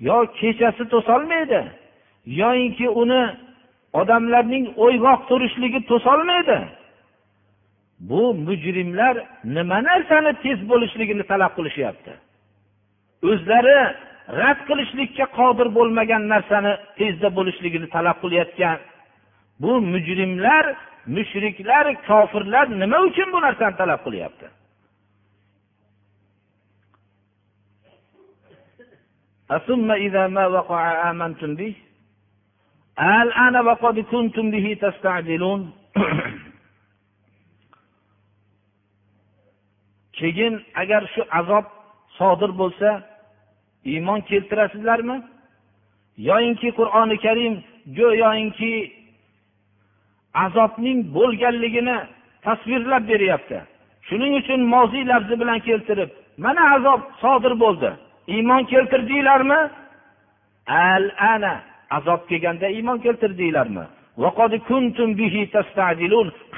yo 0.00 0.16
kechasi 0.40 0.84
to'solmaydi 0.92 1.60
yoyinki 2.26 2.88
uni 2.88 3.22
odamlarning 4.00 4.64
o'yg'oq 4.84 5.20
turishligi 5.28 5.80
to'solmaydi. 5.90 6.58
Bu 8.08 8.34
mujrimlar 8.34 9.14
nima 9.56 9.78
narsani 9.88 10.32
tez 10.44 10.58
bo'lishligini 10.70 11.24
talab 11.30 11.52
qilishyapti? 11.58 12.12
o'zlari 13.31 13.79
rad 14.41 14.59
qilishlikka 14.67 15.25
qodir 15.39 15.67
bo'lmagan 15.77 16.23
narsani 16.33 16.73
tezda 16.99 17.29
bo'lishligini 17.37 17.87
talab 17.95 18.17
qilayotgan 18.23 18.77
bu 19.61 19.71
mujrimlar 19.93 20.65
mushriklar 21.15 21.85
kofirlar 22.07 22.65
nima 22.81 22.97
uchun 23.09 23.27
bu 23.33 23.39
narsani 23.47 23.75
talab 23.81 24.01
qilyapti 24.07 24.47
ثم 29.67 29.91
إذا 29.91 30.23
ما 30.27 30.45
وقع 30.47 30.81
آمنتم 31.11 31.51
به 31.59 31.73
الآن 32.99 33.55
وقد 33.67 33.99
كنتم 33.99 34.45
به 34.51 34.77
تستعجلون 34.81 35.61
keyin 40.19 40.53
agar 40.75 41.01
shu 41.13 41.21
azob 41.39 41.65
sodir 42.17 42.51
bo'lsa 42.61 42.89
iymon 43.84 44.20
keltirasizlarmi? 44.20 45.22
Yoyinki 46.28 46.68
qur'oni 46.78 47.16
karim 47.24 47.54
go'yoki 47.98 48.74
azobning 50.44 50.98
bo'lganligini 51.16 51.96
tasvirlab 52.44 53.08
beryapti. 53.08 53.58
Shuning 54.08 54.32
uchun 54.40 54.60
moziy 54.74 55.04
lafzi 55.12 55.34
bilan 55.40 55.58
keltirib 55.68 56.10
mana 56.44 56.74
azob 56.74 57.00
sodir 57.22 57.54
bo'ldi. 57.60 57.90
Iymon 58.34 58.62
keltirdinglarmi? 58.72 59.60
Al 60.66 61.04
ana 61.18 61.54
azob 61.90 62.20
kelganda 62.28 62.68
iymon 62.68 62.98
keltirdinglarmi? 62.98 63.84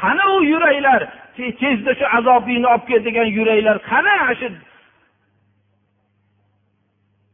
Qani 0.00 0.24
u 0.36 0.44
yuraklar 0.52 1.02
tezda 1.36 1.92
shu 1.98 2.04
azobingni 2.18 2.66
olib 2.74 2.84
kel 2.88 3.04
degan 3.04 3.28
yuraklar 3.38 3.76
qani 3.90 4.14
shu 4.40 4.48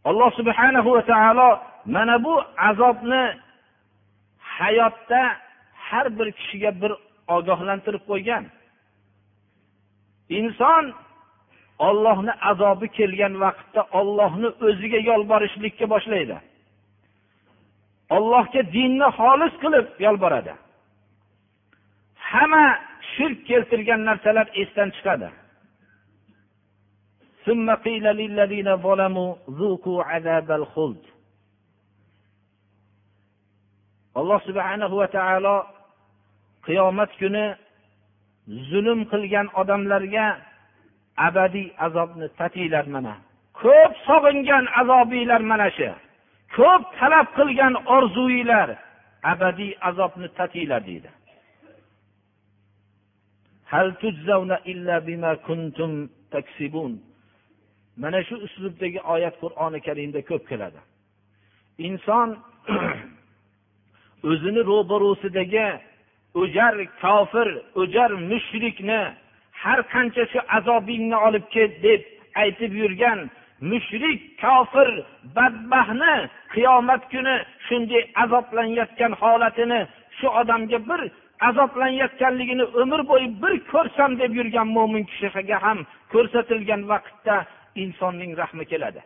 alloh 0.04 0.30
subhanahu 0.38 0.88
va 0.96 1.02
taolo 1.02 1.48
mana 1.86 2.24
bu 2.24 2.34
azobni 2.68 3.24
hayotda 4.58 5.22
har 5.88 6.06
bir 6.18 6.28
kishiga 6.38 6.70
bir 6.82 6.92
ogohlantirib 7.36 8.04
qo'ygan. 8.10 8.44
Inson 10.38 10.84
ollohni 11.78 12.32
azobi 12.50 12.88
kelgan 12.98 13.34
vaqtda 13.44 13.82
ollohni 13.98 14.48
o'ziga 14.66 15.00
yolborishlikka 15.10 15.86
boshlaydi. 15.94 16.36
Ollohga 18.16 18.62
dinni 18.76 19.08
xolis 19.18 19.54
qilib 19.62 19.86
yolboradi. 20.06 20.54
Hamma 22.30 22.64
shirk 23.12 23.38
keltirgan 23.50 24.00
narsalar 24.08 24.46
esdan 24.62 24.88
chiqadi. 24.96 25.28
ثم 27.46 27.74
قيل 27.74 28.02
للذين 28.02 28.76
ظلموا 28.76 29.34
ذوقوا 29.50 30.04
عذاب 30.04 30.50
alloh 34.14 34.40
subhanahu 34.44 34.94
va 35.00 35.08
taolo 35.08 35.56
qiyomat 36.66 37.10
kuni 37.20 37.44
zulm 38.70 39.00
qilgan 39.12 39.46
odamlarga 39.60 40.26
abadiy 41.26 41.72
azobni 41.86 42.28
tatinglar 42.38 42.86
mana. 42.94 43.14
Ko'p 43.60 43.92
sog'ingan 44.06 44.64
azobinglar 44.80 45.42
mana 45.50 45.68
shu. 45.76 45.90
Ko'p 46.56 46.82
talab 46.98 47.26
qilgan 47.38 47.74
orzuinglar 47.96 48.68
abadiy 49.32 49.72
azobni 49.88 50.28
tatinglar 50.38 50.82
deydi. 50.88 51.10
Mana 57.96 58.24
shu 58.24 58.34
uslubdagi 58.46 59.00
oyat 59.14 59.34
qur'oni 59.42 59.80
karimda 59.86 60.20
ko'p 60.30 60.48
keladi. 60.50 60.80
Inson 61.78 62.28
o'zini 64.30 64.62
ro'barusidagi 64.70 65.68
o'jar 66.42 66.74
kofir 67.02 67.48
o'jar 67.82 68.10
mushrikni 68.30 69.00
har 69.62 69.80
qancha 69.92 70.24
shu 70.32 70.40
azobingni 70.58 71.16
olib 71.26 71.44
ket 71.54 71.72
deb 71.86 72.00
aytib 72.42 72.72
yurgan 72.82 73.18
mushrik 73.70 74.20
kofir 74.42 74.88
badbaxtni 75.36 76.14
qiyomat 76.54 77.02
kuni 77.12 77.36
shunday 77.66 78.02
azoblanayotgan 78.24 79.12
holatini 79.22 79.80
shu 80.18 80.26
odamga 80.40 80.78
bir 80.88 81.00
azoblanayotganligini 81.48 82.64
umr 82.82 83.00
bo'yi 83.10 83.28
bir 83.42 83.54
ko'rsam 83.72 84.10
deb 84.22 84.32
yurgan 84.38 84.68
mo'min 84.76 85.04
kishiga 85.10 85.58
ham 85.64 85.78
ko'rsatilgan 86.12 86.82
vaqtda 86.92 87.36
insonning 87.74 88.36
rahmi 88.36 88.64
keladi. 88.64 89.02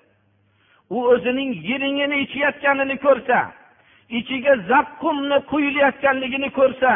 U 0.91 0.99
o'zining 1.13 1.51
yiringini 1.69 2.17
ichayotganini 2.25 2.97
ko'rsa 3.07 3.39
ichiga 4.19 4.55
zaqqumni 4.71 5.39
quyilayotganligini 5.51 6.51
ko'rsa 6.59 6.93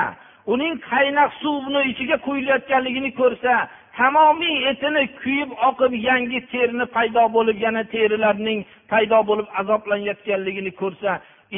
uning 0.47 0.75
qaynoq 0.91 1.33
suvni 1.43 1.81
ichiga 1.91 2.17
quyilayotganligini 2.27 3.11
ko'rsa 3.21 3.55
tamomiy 3.97 4.57
etini 4.71 5.03
kuyib 5.21 5.51
oqib 5.69 5.93
yangi 6.09 6.41
terini 6.53 6.87
paydo 6.97 7.25
bo'lib 7.37 7.59
yana 7.67 7.83
terilarning 7.95 8.61
paydo 8.93 9.19
bo'lib 9.31 9.49
azoblanayotganligini 9.61 10.73
ko'rsa 10.83 11.13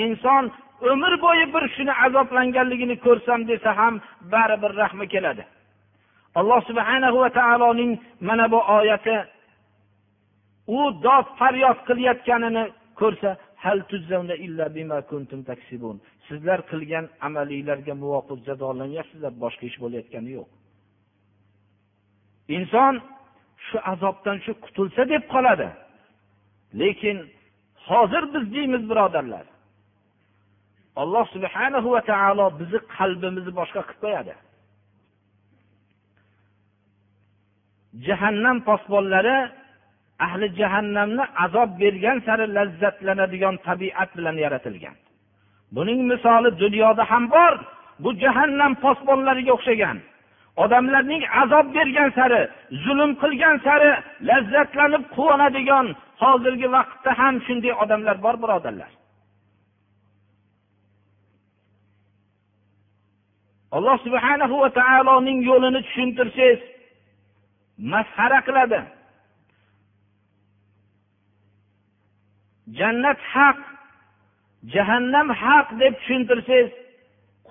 inson 0.05 0.45
umr 0.93 1.13
bo'yi 1.25 1.47
bir 1.55 1.65
shuni 1.75 1.93
azoblanganligini 2.07 2.97
ko'rsam 3.07 3.41
desa 3.51 3.77
ham 3.81 3.95
baribir 4.33 4.73
rahmi 4.83 5.07
keladi. 5.15 5.45
Alloh 6.35 6.61
subhanahu 6.69 7.19
va 7.25 7.31
taoloning 7.31 7.93
mana 8.21 8.51
bu 8.53 8.61
oyati 8.79 9.17
u 10.67 10.79
dod 11.07 11.27
faryod 11.39 11.79
qilayotganini 11.89 12.65
ko'rsa 13.01 13.31
sizlar 16.29 16.61
qilgan 16.71 17.05
amalinglarga 17.27 17.95
muvofiq 18.03 18.39
jazolanyapsizlar 18.49 19.33
boshqa 19.45 19.65
ish 19.71 19.79
bo'layotgani 19.83 20.31
yo'q. 20.39 20.49
Inson 22.57 22.95
shu 23.67 23.77
azobdan 23.93 24.37
shu 24.45 24.53
qutulsa 24.65 25.03
deb 25.13 25.23
qoladi. 25.35 25.69
Lekin 26.81 27.17
hozir 27.89 28.25
biz 28.35 28.45
deymiz 28.55 28.83
birodarlar. 28.91 29.47
Alloh 31.03 31.25
subhanahu 31.35 31.89
va 31.95 32.03
taolo 32.11 32.47
bizni 32.61 32.81
qalbimizni 32.97 33.53
boshqa 33.61 33.81
qilib 33.89 34.01
qo'yadi. 34.05 34.35
Jahannam 38.07 38.59
posbonlari 38.69 39.39
ahli 40.25 40.47
jahannamni 40.61 41.25
azob 41.45 41.71
bergan 41.83 42.19
sari 42.27 42.47
lazzatlanadigan 42.57 43.57
tabiat 43.67 44.11
bilan 44.17 44.37
yaratilgan. 44.45 44.97
Buning 45.75 46.01
misoli 46.11 46.51
dunyoda 46.63 47.05
ham 47.11 47.25
bor. 47.35 47.55
Bu 48.03 48.11
jahannam 48.23 48.73
posbonlariga 48.85 49.53
o'xshagan. 49.57 49.99
Odamlarning 50.65 51.23
azob 51.43 51.67
bergan 51.77 52.11
sari 52.19 52.41
zulm 52.85 53.11
qilgan 53.23 53.57
sari 53.67 53.91
lazzatlanib 54.29 55.05
quvonadigan 55.17 55.87
hozirgi 56.23 56.69
vaqtda 56.77 57.11
ham 57.21 57.35
shunday 57.47 57.73
odamlar 57.83 58.17
bor 58.25 58.37
birodarlar. 58.43 58.91
Alloh 63.77 63.97
subhanahu 64.07 64.55
va 64.63 64.71
taoloning 64.81 65.39
yo'lini 65.51 65.81
tushuntirsangiz 65.87 66.61
masxara 67.93 68.39
qiladi. 68.49 68.81
Jannat 72.79 73.19
haq 73.35 73.59
jahannam 74.75 75.29
haq 75.43 75.67
deb 75.81 75.95
tushuntirsangiz 76.01 76.71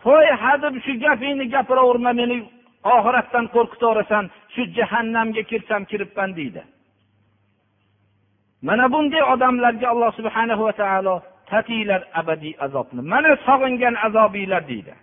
qo'y 0.04 0.28
hadeb 0.44 0.74
shu 0.86 0.94
gapingni 1.04 1.46
gapiraverma 1.54 2.12
meni 2.20 2.38
oxiratdan 2.96 3.46
qo'rqitaverasan 3.56 4.26
shu 4.54 4.62
jahannamga 4.78 5.44
kirsam 5.52 5.82
kiribman 5.92 6.30
deydi. 6.40 6.64
Mana 8.68 8.86
bunday 8.94 9.24
odamlarga 9.34 9.88
alloh 9.94 10.12
subhana 10.20 10.56
va 10.64 10.72
taolo 10.82 11.16
tatinglar 11.52 12.02
abadiy 12.22 12.54
azobni 12.66 13.02
mana 13.14 13.32
sog'ingan 13.48 13.96
azobinglar 14.08 14.64
deydi. 14.72 14.94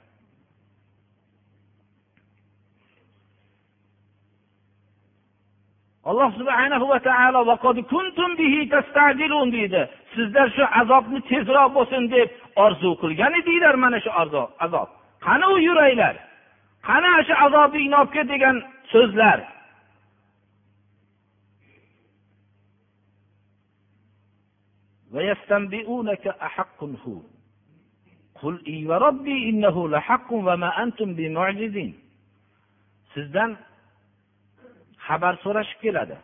Alloh 6.09 6.31
subhanahu 6.41 6.87
va 6.93 6.99
taolo 7.09 7.41
deydi. 9.57 9.83
Sizlar 10.15 10.49
shu 10.57 10.65
azobni 10.81 11.21
tezroq 11.31 11.71
bo'lsin 11.77 12.03
deb 12.15 12.29
orzu 12.65 12.91
qilgan 13.03 13.33
edinglar 13.41 13.75
mana 13.85 13.99
shu 14.05 14.11
azob. 14.65 14.89
Qani 15.27 15.47
u 15.55 15.57
yuranglar? 15.69 16.15
Qani 16.89 17.11
shu 17.29 17.35
azobingni 17.47 17.97
olib 18.01 18.11
kel 18.15 18.27
degan 18.35 18.57
so'zlar? 18.93 19.39
Sizdan 33.15 33.51
xabar 35.09 35.35
so'rashib 35.45 35.79
keladi. 35.85 36.17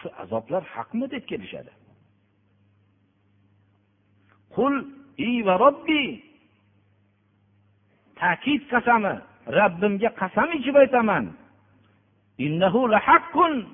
Shu 0.00 0.08
azoblar 0.22 0.62
haqmi 0.74 1.06
deb 1.14 1.24
kelishadi. 1.30 1.72
Qul 4.54 4.74
va 5.46 5.54
robbi 5.64 6.02
ta'kid 8.20 8.62
qasami? 8.72 9.14
Rabbimga 9.58 10.10
qasam 10.20 10.48
ichib 10.58 10.76
aytaman. 10.82 11.24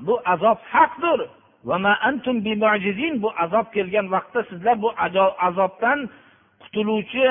Bu 0.07 0.15
azob 0.35 0.59
haqdir. 0.73 1.21
Bu 3.23 3.31
azob 3.45 3.67
kelgan 3.75 4.07
vaqtda 4.15 4.41
sizlar 4.51 4.77
bu 4.85 4.91
azobdan 5.49 5.99
qutuluvchi 6.63 7.27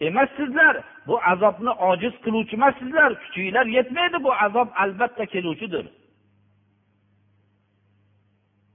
emassizlar 0.00 0.76
bu 1.06 1.14
azobni 1.32 1.70
ojiz 1.70 2.14
qiluvchi 2.24 2.54
emassizlar 2.56 3.10
kuchinglar 3.22 3.66
yetmaydi 3.66 4.18
bu 4.24 4.32
azob 4.34 4.68
albatta 4.82 5.26
keluvchidir. 5.26 5.86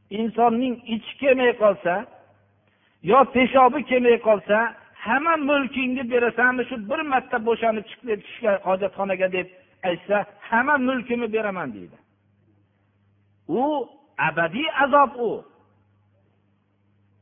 Insonning 0.10 0.76
ichi 0.96 1.18
kelmay 1.22 1.52
qolsa 1.64 1.94
yo 3.12 3.20
peshobi 3.34 3.80
kelmay 3.90 4.18
qolsa 4.28 4.58
hamma 5.06 5.36
mulkingni 5.38 6.04
berasanmi 6.12 6.64
shu 6.70 6.76
bir 6.90 7.02
marta 7.12 7.38
bo'shanib 7.48 7.86
chiqib 7.90 8.08
ketishga 8.12 8.52
hojatxonaga 8.68 9.28
deb 9.38 9.48
aytsa 9.90 10.18
hamma 10.50 10.76
mulkimni 10.88 11.28
beraman 11.36 11.70
deydi. 11.76 11.98
U 13.48 13.64
abadiy 14.28 14.68
azob 14.84 15.12
u. 15.28 15.32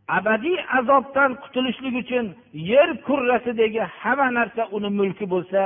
abadiy 0.08 0.58
azobdan 0.80 1.32
qutulishlik 1.44 1.96
uchun 2.04 2.26
yer 2.54 2.90
kurrasidagi 3.08 3.84
hamma 4.00 4.28
narsa 4.40 4.64
uni 4.76 4.90
mulki 5.00 5.26
bo'lsa 5.34 5.62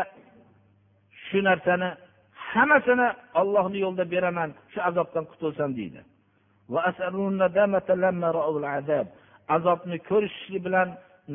shu 1.26 1.40
narsani 1.50 1.90
hammasini 2.52 3.08
ollohni 3.42 3.78
yo'lida 3.86 4.06
beraman 4.14 4.50
shu 4.72 4.80
azobdan 4.90 5.26
qutulsam 5.32 5.70
deydi. 5.80 6.02
Azobni 9.56 9.98
ko'rishlik 10.10 10.62
bilan 10.66 10.90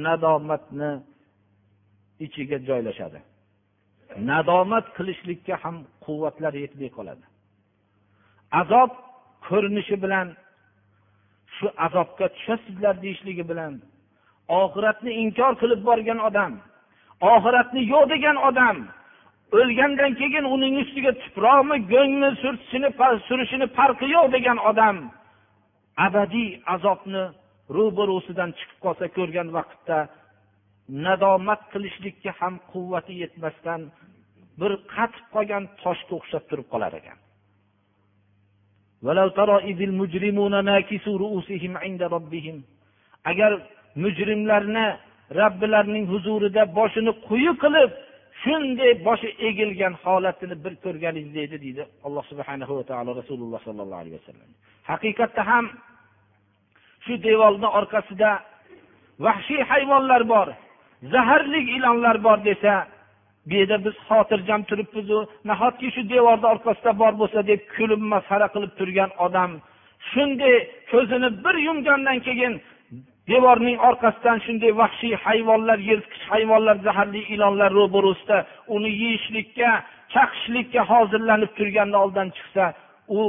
nadomatni 0.06 0.90
ichiga 2.24 2.58
joylashadi. 2.68 3.18
Nadomat 4.30 4.86
qilishlikka 4.96 5.54
ham 5.62 5.76
quvvatlar 6.04 6.52
yetmay 6.64 6.90
qoladi. 6.96 7.24
Azob 8.60 8.90
ko'rinishi 9.48 9.96
bilan 10.04 10.26
shu 11.56 11.66
azobga 11.86 12.26
tushasizlar 12.34 12.94
deyishligi 13.04 13.44
bilan 13.50 13.74
oxiratni 14.60 15.12
inkor 15.24 15.52
qilib 15.62 15.80
borgan 15.88 16.20
odam 16.28 16.52
oxiratni 17.34 17.82
yo'q 17.92 18.04
degan 18.14 18.36
odam 18.48 18.76
o'lgandan 19.58 20.12
keyin 20.20 20.44
uning 20.54 20.74
ustiga 20.82 21.12
tuproqmi 21.22 21.76
go'ngmi 21.92 22.30
surtishini 22.42 22.90
surishini 23.28 23.66
farqi 23.76 24.06
yo'q 24.16 24.26
degan 24.36 24.58
odam 24.70 24.96
abadiy 26.06 26.50
azobni 26.74 27.24
ro'barusidan 27.76 28.50
chiqib 28.58 28.78
qolsa 28.84 29.06
ko'rgan 29.16 29.48
vaqtda 29.56 29.98
nadomat 31.06 31.60
qilishlikka 31.72 32.30
ham 32.40 32.54
quvvati 32.72 33.14
yetmasdan 33.22 33.80
bir 34.60 34.72
qatib 34.94 35.26
qolgan 35.34 35.64
toshga 35.82 36.12
o'xshab 36.18 36.44
turib 36.50 36.66
qolar 36.72 36.92
ekan. 37.00 37.18
Agar 43.24 43.52
mujrimlarni 43.94 44.86
robbilarining 45.38 46.06
huzurida 46.12 46.62
boshini 46.78 47.12
quyi 47.28 47.52
qilib 47.62 47.90
shunday 48.42 48.92
boshi 49.06 49.28
egilgan 49.48 49.94
holatini 50.04 50.56
bir 50.64 50.74
ko'rganingiz 50.84 51.36
edi 51.44 51.56
deydi 51.64 51.82
alloh 52.06 52.24
subhanahu 52.30 52.72
va 52.78 52.84
taolo 52.90 53.10
rasululloh 53.20 53.60
sollallohu 53.68 54.00
alayhi 54.02 54.16
vasallam. 54.20 54.48
Haqiqatda 54.90 55.42
ham 55.50 55.64
shu 57.04 57.14
devorni 57.26 57.68
orqasida 57.78 58.30
vahshiy 59.26 59.62
hayvonlar 59.70 60.22
bor 60.32 60.48
zaharli 61.12 61.60
ilonlar 61.76 62.16
bor 62.26 62.38
desa 62.48 62.74
bu 63.46 63.54
yerda 63.54 63.84
biz 63.84 63.94
xotirjam 64.08 64.62
turibmizu. 64.70 65.18
Nahotki 65.50 65.88
shu 65.94 66.02
devorni 66.14 66.46
orqasida 66.54 66.92
bor 67.02 67.12
bo'lsa 67.20 67.40
deb 67.50 67.60
kulib 67.76 68.02
masxara 68.12 68.48
qilib 68.54 68.72
turgan 68.78 69.10
odam 69.26 69.50
shunday 70.10 70.56
ko'zini 70.90 71.28
bir 71.44 71.56
yumgandan 71.68 72.18
keyin 72.26 72.54
devorning 73.30 73.78
orqasidan 73.88 74.38
shunday 74.46 74.72
vahshiy 74.82 75.14
hayvonlar 75.26 75.78
yirtqich 75.88 76.24
hayvonlar 76.32 76.76
zaharli 76.86 77.22
ilonlar 77.34 77.70
ro'barusida 77.80 78.38
uni 78.74 78.90
yeyishlikka 79.02 79.70
chaqishlikka 80.14 80.82
hozirlanib 80.92 81.50
turganni 81.58 81.96
oldidan 82.02 82.28
chiqsa 82.36 82.64
u 83.18 83.20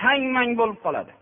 hang 0.00 0.24
mang 0.36 0.50
bo'lib 0.60 0.78
qoladi. 0.84 1.12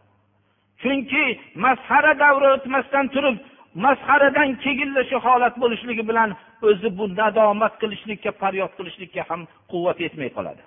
Chunki 0.82 1.24
masxara 1.64 2.12
davri 2.24 2.46
o'tmasdan 2.56 3.06
turib 3.14 3.36
masxaradan 3.74 4.50
keginlashi 4.64 5.16
holat 5.26 5.54
bo'lishligi 5.62 6.04
bilan 6.10 6.30
o'zi 6.68 6.88
bu 6.98 7.04
nadomat 7.20 7.74
qilishlikka 7.82 8.30
faryod 8.40 8.72
qilishlikka 8.78 9.22
ham 9.28 9.40
quvvat 9.70 9.98
yetmay 10.04 10.30
qoladi. 10.36 10.62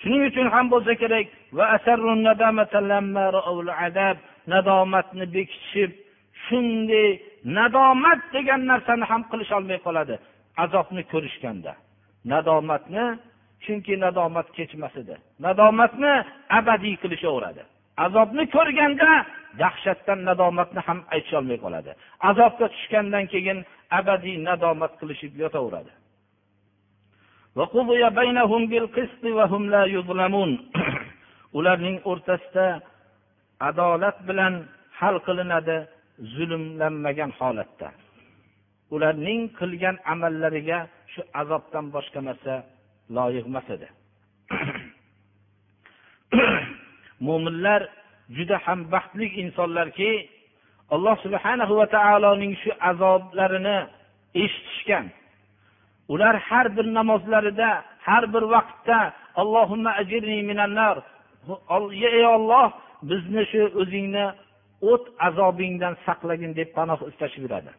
Shuning 0.00 0.22
uchun 0.30 0.46
ham 0.54 0.66
bo'lsa 0.72 0.92
kerak 1.02 1.26
nadomatni 4.52 5.24
bekitishib 5.34 5.90
shunday 6.46 7.08
nadomat 7.58 8.20
degan 8.34 8.60
narsani 8.70 9.04
ham 9.10 9.22
qilisholmay 9.30 9.78
qoladi. 9.86 10.14
Azobni 10.64 11.02
ko'rishganda. 11.12 11.72
Nadomatni 12.32 13.04
chunki 13.64 13.94
nadomat 14.04 14.48
kechmas 14.56 14.94
edi. 15.02 15.14
Nadomatni 15.46 16.12
abadiy 16.58 16.94
qilishaveradi 17.02 17.62
azobni 18.04 18.44
ko'rganda 18.56 19.10
dahshatdan 19.60 20.20
nadomatni 20.28 20.80
ham 20.86 20.98
aytisholmay 21.14 21.58
qoladi. 21.64 21.92
Azobga 22.30 22.66
tushgandan 22.74 23.24
keyin 23.32 23.58
abadiy 23.98 24.36
nadomat 24.48 24.92
qilishib 25.00 25.32
yotaveradi. 25.42 25.92
Ularning 31.58 31.96
o'rtasida 32.10 32.66
adolat 33.68 34.18
bilan 34.28 34.54
hal 34.98 35.16
qilinadi 35.26 35.76
zulmlanmagan 36.34 37.30
holatda. 37.38 37.88
Ularning 38.94 39.40
qilgan 39.58 39.96
amallariga 40.12 40.78
shu 41.12 41.20
azobdan 41.40 41.86
boshqa 41.94 42.20
narsa 42.28 42.54
loyiq 43.16 43.46
emas 43.50 43.66
edi. 43.76 43.88
Mo'minlar 47.26 47.80
juda 48.36 48.56
ham 48.64 48.80
baxtli 48.92 49.26
insonlarki 49.42 50.10
alloh 50.94 51.16
subhanahu 51.24 51.72
va 51.80 51.86
taoloning 51.96 52.54
shu 52.62 52.70
azoblarini 52.90 53.78
eshitishgan. 54.42 55.06
Ular 56.12 56.34
har 56.48 56.66
bir 56.76 56.86
namozlarida 56.98 57.70
har 58.06 58.24
bir 58.34 58.44
vaqtda 58.54 58.98
allohumma 59.40 59.90
ajirni 60.00 60.42
minannar 60.50 60.96
ey 62.18 62.24
olloh 62.36 62.68
bizni 63.10 63.42
shu 63.52 63.62
o'zingni 63.80 64.26
o't 64.90 65.04
azobingdan 65.28 65.94
saqlagin 66.06 66.52
deb 66.58 66.68
panoh 66.76 67.00
istashib 67.10 67.42
yuradi. 67.46 67.72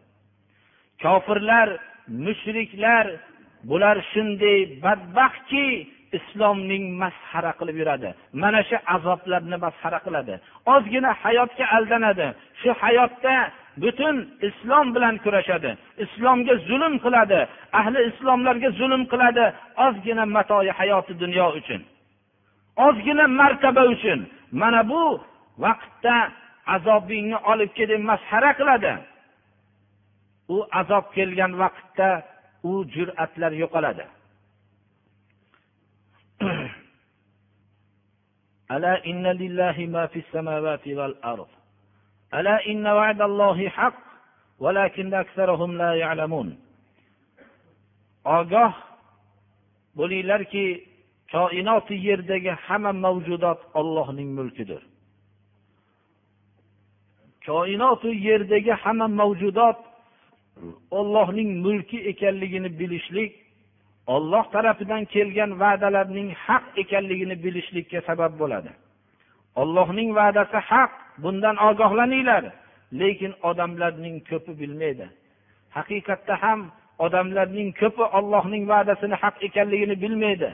Kofirlar 1.03 1.69
mushriklar 2.25 3.05
bular 3.69 3.97
shunday 4.11 4.59
badbaxtki 4.83 5.67
islomning 6.17 6.85
masxara 7.01 7.51
qilib 7.59 7.77
yuradi. 7.81 8.09
Mana 8.41 8.59
shu 8.69 8.77
azoblarni 8.95 9.57
masxara 9.65 9.99
qiladi. 10.05 10.35
Ozgina 10.73 11.11
hayotga 11.23 11.65
aldanadi. 11.77 12.27
Shu 12.61 12.69
hayotda 12.81 13.35
butun 13.81 14.15
islom 14.47 14.87
bilan 14.95 15.15
kurashadi. 15.23 15.71
Islomga 16.05 16.55
zulm 16.69 16.93
qiladi. 17.05 17.39
Ahli 17.79 17.99
islomlarga 18.09 18.69
zulm 18.79 19.01
qiladi 19.11 19.45
ozgina 19.85 20.23
matoyi 20.35 20.71
hayoti 20.79 21.13
dunyo 21.23 21.45
uchun. 21.59 21.81
Ozgina 22.87 23.25
martaba 23.39 23.83
uchun. 23.93 24.19
Mana 24.61 24.81
bu 24.89 25.03
vaqtda 25.65 26.15
azobingni 26.75 27.37
olib 27.51 27.71
kel 27.77 27.87
deb 27.91 28.01
masxara 28.11 28.51
qiladi. 28.59 28.93
U 30.55 30.57
azob 30.79 31.05
kelgan 31.15 31.51
vaqtda 31.63 32.09
u 32.69 32.71
jur'atlar 32.95 33.51
yo'qoladi. 33.63 34.05
ألا 38.70 39.06
إن 39.06 39.26
لله 39.26 39.86
ما 39.86 40.06
في 40.06 40.18
السماوات 40.18 40.88
والأرض 40.88 41.48
ألا 42.34 42.66
إن 42.66 42.86
وعد 42.86 43.20
الله 43.22 43.68
حق 43.68 43.94
ولكن 44.58 45.14
أكثرهم 45.14 45.78
لا 45.78 45.94
يعلمون 45.94 46.58
ogoh 48.24 48.72
bo'linglarki 49.98 50.66
koinoti 51.32 51.94
yerdagi 52.08 52.52
hamma 52.66 52.92
mavjudot 52.92 53.60
ollohning 53.80 54.30
mulkidir 54.38 54.82
koinotu 57.46 58.08
yerdagi 58.28 58.72
hamma 58.82 59.08
mavjudot 59.20 59.78
ollohning 60.90 61.50
mulki 61.64 61.98
ekanligini 62.10 62.70
bilishlik 62.78 63.32
olloh 64.15 64.45
tarafidan 64.55 65.03
kelgan 65.13 65.51
va'dalarning 65.61 66.29
haq 66.45 66.63
ekanligini 66.81 67.35
bilishlikka 67.43 67.99
sabab 68.09 68.33
bo'ladi. 68.41 68.71
Ollohning 69.61 70.09
va'dasi 70.19 70.59
haq 70.71 70.91
bundan 71.23 71.55
ogohlaninglar. 71.69 72.43
Lekin 72.99 73.33
odamlarning 73.49 74.15
ko'pi 74.29 74.51
bilmaydi. 74.59 75.07
Haqiqatda 75.77 76.35
ham 76.43 76.59
odamlarning 77.05 77.69
ko'pi 77.81 78.03
ollohning 78.17 78.63
va'dasini 78.71 79.15
haq 79.23 79.35
ekanligini 79.47 79.95
bilmaydi. 80.03 80.49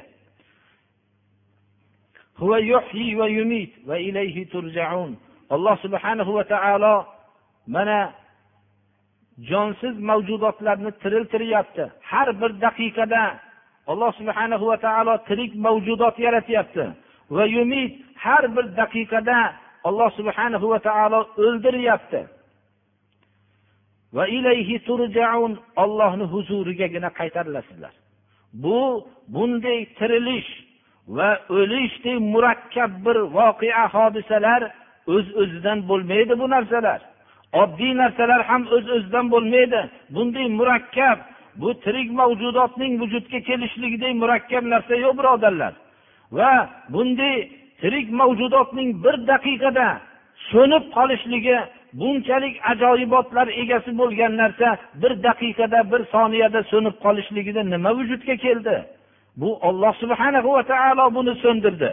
Alloh 5.56 5.76
subhanahu 5.86 6.32
va 6.38 6.44
taolo 6.54 6.96
mana 7.68 8.13
jonsiz 9.38 9.96
mavjudotlarni 10.00 10.91
tiriltiryapti. 11.02 11.86
Har 12.12 12.41
bir 12.41 12.52
daqiqada 12.65 13.24
alloh 13.88 14.12
subhana 14.19 14.56
va 14.62 14.78
taolo 14.78 15.17
tirik 15.28 15.56
mavjudot 15.56 16.15
yaratyapti. 16.26 16.86
Va 17.36 17.46
yumit 17.46 17.91
har 18.26 18.43
bir 18.56 18.65
daqiqada 18.82 19.38
alloh 19.84 20.10
subhanahu 20.19 20.65
va 20.74 20.80
taolo 20.80 21.19
o'ldiryapti. 21.46 22.22
Va 24.15 24.26
ilayhi 24.38 24.76
turjaun 24.88 25.54
ollohni 25.84 26.26
huzurigagina 26.34 27.10
qaytarilasizlar 27.19 27.93
bu 28.54 29.08
bunday 29.28 29.86
tirilish 30.00 30.52
va 31.08 31.30
o'lishdek 31.50 32.19
murakkab 32.34 32.91
bir 33.06 33.17
voqea 33.38 33.86
hodisalar 33.96 34.62
o'z 35.08 35.28
öz 35.28 35.28
o'zidan 35.41 35.80
bo'lmaydi 35.89 36.34
bu 36.39 36.50
narsalar. 36.50 37.02
Oddiy 37.62 37.94
narsalar 38.02 38.42
ham 38.50 38.62
o'z 38.76 38.86
öz 38.86 38.89
o'zidan 38.96 39.26
bo'lmaydi. 39.34 39.80
Bunday 40.16 40.48
murakkab 40.60 41.18
bu 41.62 41.70
tirik 41.84 42.10
mavjudotning 42.20 42.94
vujudga 43.02 43.39
kelishligidek 43.50 44.13
murakkab 44.22 44.63
narsa 44.74 44.96
yo'q 45.06 45.13
birodarlar. 45.20 45.74
Va 46.38 46.54
bunday 46.94 47.36
tirik 47.82 48.08
mavjudotning 48.20 48.89
bir 49.04 49.16
daqiqada 49.32 49.88
so'nib 50.52 50.84
qolishligi 50.96 51.58
bunchalik 52.00 52.56
ajoyibotlar 52.72 53.48
egasi 53.63 53.92
bo'lgan 54.02 54.34
narsa 54.42 54.68
bir 55.02 55.13
daqiqada 55.28 55.80
bir 55.92 56.02
soniyada 56.13 56.60
so'nib 56.72 56.96
qolishligida 57.06 57.62
nima 57.74 57.92
vujudga 58.00 58.36
keldi? 58.46 58.76
Bu 59.42 59.50
olloh 59.68 59.94
subhana 60.02 60.39
va 60.46 60.63
taolo 60.72 61.06
buni 61.18 61.34
so'ndirdi. 61.44 61.92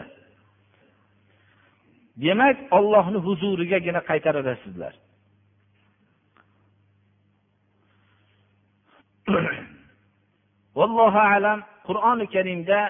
Demak 2.24 2.56
ollohni 2.78 3.18
huzurigagina 3.26 4.00
qaytaralasizlar 4.10 4.94
vallohu 10.78 11.20
alam 11.34 11.58
qur'oni 11.88 12.26
karimda 12.34 12.80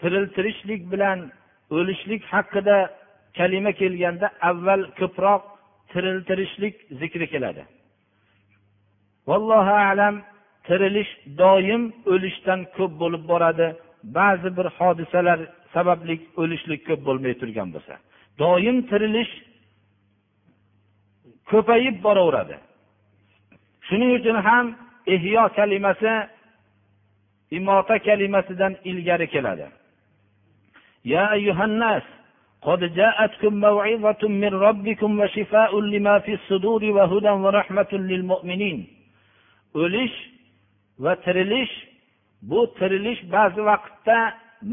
tiriltirishlik 0.00 0.82
bilan 0.92 1.18
o'lishlik 1.76 2.22
haqida 2.32 2.76
kalima 3.38 3.72
kelganda 3.80 4.26
avval 4.50 4.82
ko'proq 5.00 5.42
tiriltirishlik 5.92 6.74
zikri 7.00 7.26
keladi. 7.32 7.62
Vallohu 9.30 9.74
alam 9.90 10.14
tirilish 10.68 11.12
doim 11.42 11.82
o'lishdan 12.12 12.60
ko'p 12.76 12.92
bo'lib 13.02 13.22
boradi. 13.32 13.68
Ba'zi 14.18 14.48
bir 14.58 14.66
hodisalar 14.78 15.38
sababli 15.74 16.14
o'lishlik 16.42 16.80
ko'p 16.88 17.00
bo'lmay 17.08 17.34
turgan 17.40 17.68
bo'lsa 17.74 17.94
doim 18.42 18.76
tirilish 18.90 19.32
ko'payib 21.50 21.96
boraveradi. 22.06 22.56
Shuning 23.88 24.10
uchun 24.18 24.36
ham 24.48 24.66
ihyo 25.05 25.49
kalimasi 25.55 26.13
imota 27.51 27.99
kalimasidan 27.99 28.73
ilgari 28.83 29.27
keladi 29.27 29.67
ya 31.03 31.29
ayyuhannas 31.29 32.03
قد 32.61 32.93
جاءتكم 32.93 33.53
موعظة 33.67 34.21
من 34.27 34.53
ربكم 34.53 35.19
وشفاء 35.19 35.79
لما 35.79 36.19
في 36.19 36.33
الصدور 36.33 36.81
وهدى 36.85 37.29
ورحمة 37.29 37.91
للمؤمنين 37.91 38.87
o'lish 39.73 40.17
va 40.99 41.15
tirilish 41.25 41.73
bu 42.41 42.59
tirilish 42.79 43.21
ba'zi 43.31 43.61
vaqtda 43.69 44.17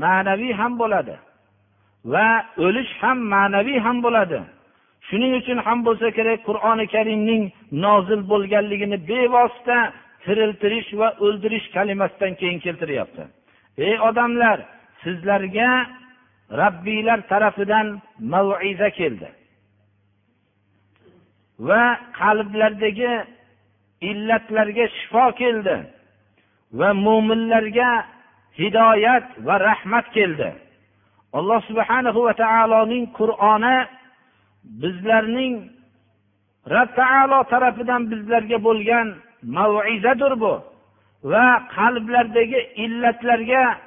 ma'naviy 0.02 0.52
ham 0.60 0.72
bo'ladi 0.80 1.14
va 2.12 2.28
o'lish 2.66 2.92
ham 3.00 3.18
ma'naviy 3.34 3.78
ham 3.86 3.96
bo'ladi 4.06 4.40
shuning 5.08 5.32
uchun 5.40 5.58
ham 5.66 5.78
bo'lsa 5.86 6.08
kerak 6.18 6.38
qur'oni 6.48 6.86
karimning 6.94 7.42
nozil 7.84 8.20
bo'lganligini 8.32 8.98
bevosita 9.10 9.78
tiriltirish 10.25 10.89
va 10.99 11.09
o'ldirish 11.25 11.67
kalimasidan 11.75 12.33
keyin 12.41 12.59
keltiryapti. 12.65 13.23
Ey 13.77 13.95
odamlar 14.09 14.57
sizlarga 15.03 15.69
rabbiylar 16.61 17.19
tarafidan 17.31 18.01
maviza 18.19 18.89
keldi. 18.99 19.29
Va 21.67 21.83
qalblardagi 22.19 23.13
illatlarga 24.09 24.85
shifo 24.97 25.25
keldi. 25.41 25.75
Va 26.79 26.89
mo'minlarga 27.05 27.91
hidoyat 28.59 29.27
va 29.47 29.55
rahmat 29.69 30.05
keldi. 30.17 30.49
Alloh 31.37 31.61
subhanahu 31.69 32.19
va 32.27 32.33
taoloning 32.43 33.05
qur'oni 33.19 33.77
bizlarning 34.81 35.53
rob 36.73 36.89
taolo 36.99 37.39
tarafidan 37.53 38.01
bizlarga 38.11 38.57
bo'lgan 38.67 39.07
mavizadir 39.43 40.39
bu. 40.39 40.61
Va 41.23 41.63
qalblardagi 41.75 42.61
illatlarga 42.75 43.77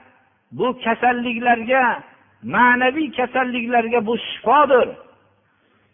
bu 0.53 0.79
kasalliklarga 0.85 2.03
ma'naviy 2.43 3.13
kasalliklarga 3.19 4.07
bu 4.07 4.19
shifodir. 4.19 4.89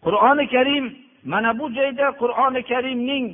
Qur'oni 0.05 0.45
karim 0.49 0.85
mana 1.25 1.59
bu 1.59 1.73
joyda 1.73 2.11
qur'oni 2.21 2.61
karimning 2.71 3.25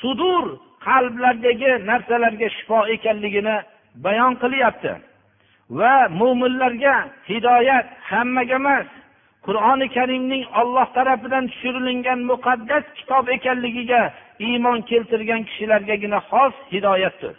sudur 0.00 0.44
qalblardagi 0.86 1.86
narsalarga 1.86 2.48
shifo 2.56 2.78
ekanligini 2.94 3.56
bayon 4.04 4.34
qilyapti. 4.42 4.92
Va 5.78 6.08
mo'minlarga 6.20 6.94
hidoyat 7.28 7.86
hammaga 8.10 8.54
emas 8.54 8.86
qur'oni 9.46 9.86
karimning 9.96 10.44
olloh 10.60 10.86
tarafidan 10.96 11.44
tushirilgan 11.50 12.20
muqaddas 12.30 12.84
kitob 12.98 13.24
ekanligiga 13.36 14.02
iymon 14.40 14.80
keltirgan 14.90 15.42
kishilargagina 15.48 16.20
xos 16.30 16.54
hidoyatdir. 16.72 17.34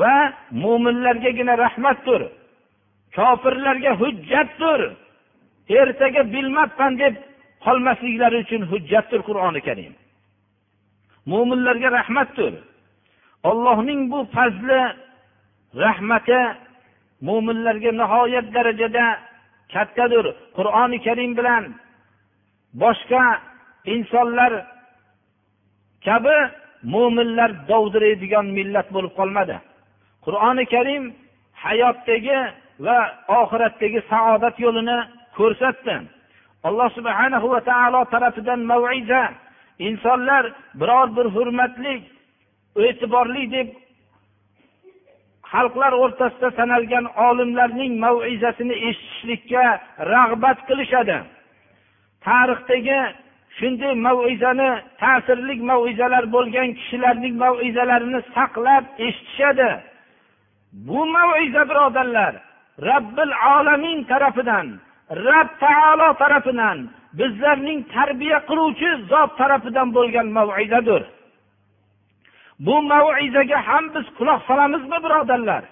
Va 0.00 0.16
mo'minlargagina 0.62 1.54
rahmatdir. 1.64 2.22
Kofirlarga 3.16 3.92
hujjatdir. 4.00 4.80
Ertaga 5.80 6.22
bilmabman 6.34 6.92
deb 7.02 7.14
qolmasliklari 7.64 8.36
uchun 8.44 8.62
hujjatdir 8.70 9.20
qur'oni 9.28 9.60
karim. 9.68 9.94
Mo'minlarga 11.30 11.88
rahmatdir. 11.98 12.52
Allohning 13.50 14.00
bu 14.12 14.18
fazli 14.34 14.80
rahmati 15.84 16.40
mo'minlarga 17.28 17.90
nihoyat 18.00 18.46
darajada 18.56 19.06
kattadir. 19.72 20.26
Qur'oni 20.56 20.98
karim 21.06 21.32
bilan 21.38 21.64
boshqa 22.82 23.24
insonlar 23.94 24.52
kabi 26.08 26.36
mo'minlar 26.94 27.50
dovdiraydigan 27.70 28.46
millat 28.58 28.88
bo'lib 28.94 29.12
qolmadi. 29.20 29.56
Qur'oni 30.24 30.64
karim 30.74 31.04
hayotdagi 31.64 32.38
va 32.86 32.98
oxiratdagi 33.40 34.00
saodat 34.10 34.56
yo'lini 34.64 34.98
ko'rsatdi. 35.38 35.96
Alloh 36.68 36.88
subhana 36.96 37.38
va 37.54 37.60
taolo 37.70 38.00
tarafidan 38.14 38.60
maiza 38.70 39.22
insonlar 39.88 40.44
biror 40.80 41.08
bir 41.16 41.26
hurmatli 41.34 41.94
e'tiborli 42.86 43.44
deb 43.56 43.68
xalqlar 45.52 45.92
o'rtasida 46.02 46.48
sanalgan 46.58 47.06
olimlarning 47.28 47.92
maizasini 48.04 48.74
eshitishlikka 48.88 49.64
rag'bat 50.12 50.58
qilishadi. 50.68 51.18
Tarixdagi 52.26 52.98
shunday 53.58 53.94
mavizani 54.06 54.70
ta'sirli 55.00 55.54
mavizalar 55.70 56.24
bo'lgan 56.34 56.68
kishilarning 56.78 57.34
mavizalarini 57.44 58.20
saqlab 58.36 58.84
eshitishadi. 59.06 59.70
Bu 60.86 61.00
maviza 61.14 61.62
birodarlar 61.70 62.34
robbil 62.88 63.32
olamin 63.54 63.98
tarafidan 64.10 64.66
rob 65.26 65.48
taolo 65.62 66.08
tarafidan 66.22 66.78
bizlarning 67.18 67.80
tarbiya 67.94 68.38
qiluvchi 68.48 68.90
zot 69.10 69.30
tarafidan 69.40 69.88
bo'lgan 69.96 70.26
mavizadir. 70.36 71.02
Bu 72.66 72.76
mavizaga 72.90 73.58
ham 73.68 73.84
biz 73.94 74.06
quloq 74.18 74.40
solamizmi 74.48 74.98
birodarlar? 75.04 75.62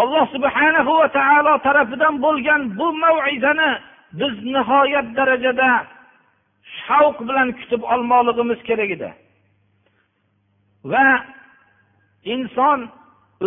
Alloh 0.00 0.24
subhana 0.34 0.80
va 0.86 1.08
taolo 1.18 1.54
tarafidan 1.66 2.14
bo'lgan 2.24 2.60
bu 2.78 2.86
mavizani 3.02 3.70
biz 4.18 4.34
nihoyat 4.54 5.06
darajada 5.16 5.70
shavq 6.84 7.18
bilan 7.28 7.48
kutib 7.58 7.82
olmoqligimiz 7.92 8.60
kerak 8.68 8.90
edi. 8.96 9.10
Va 10.92 11.06
inson 12.34 12.78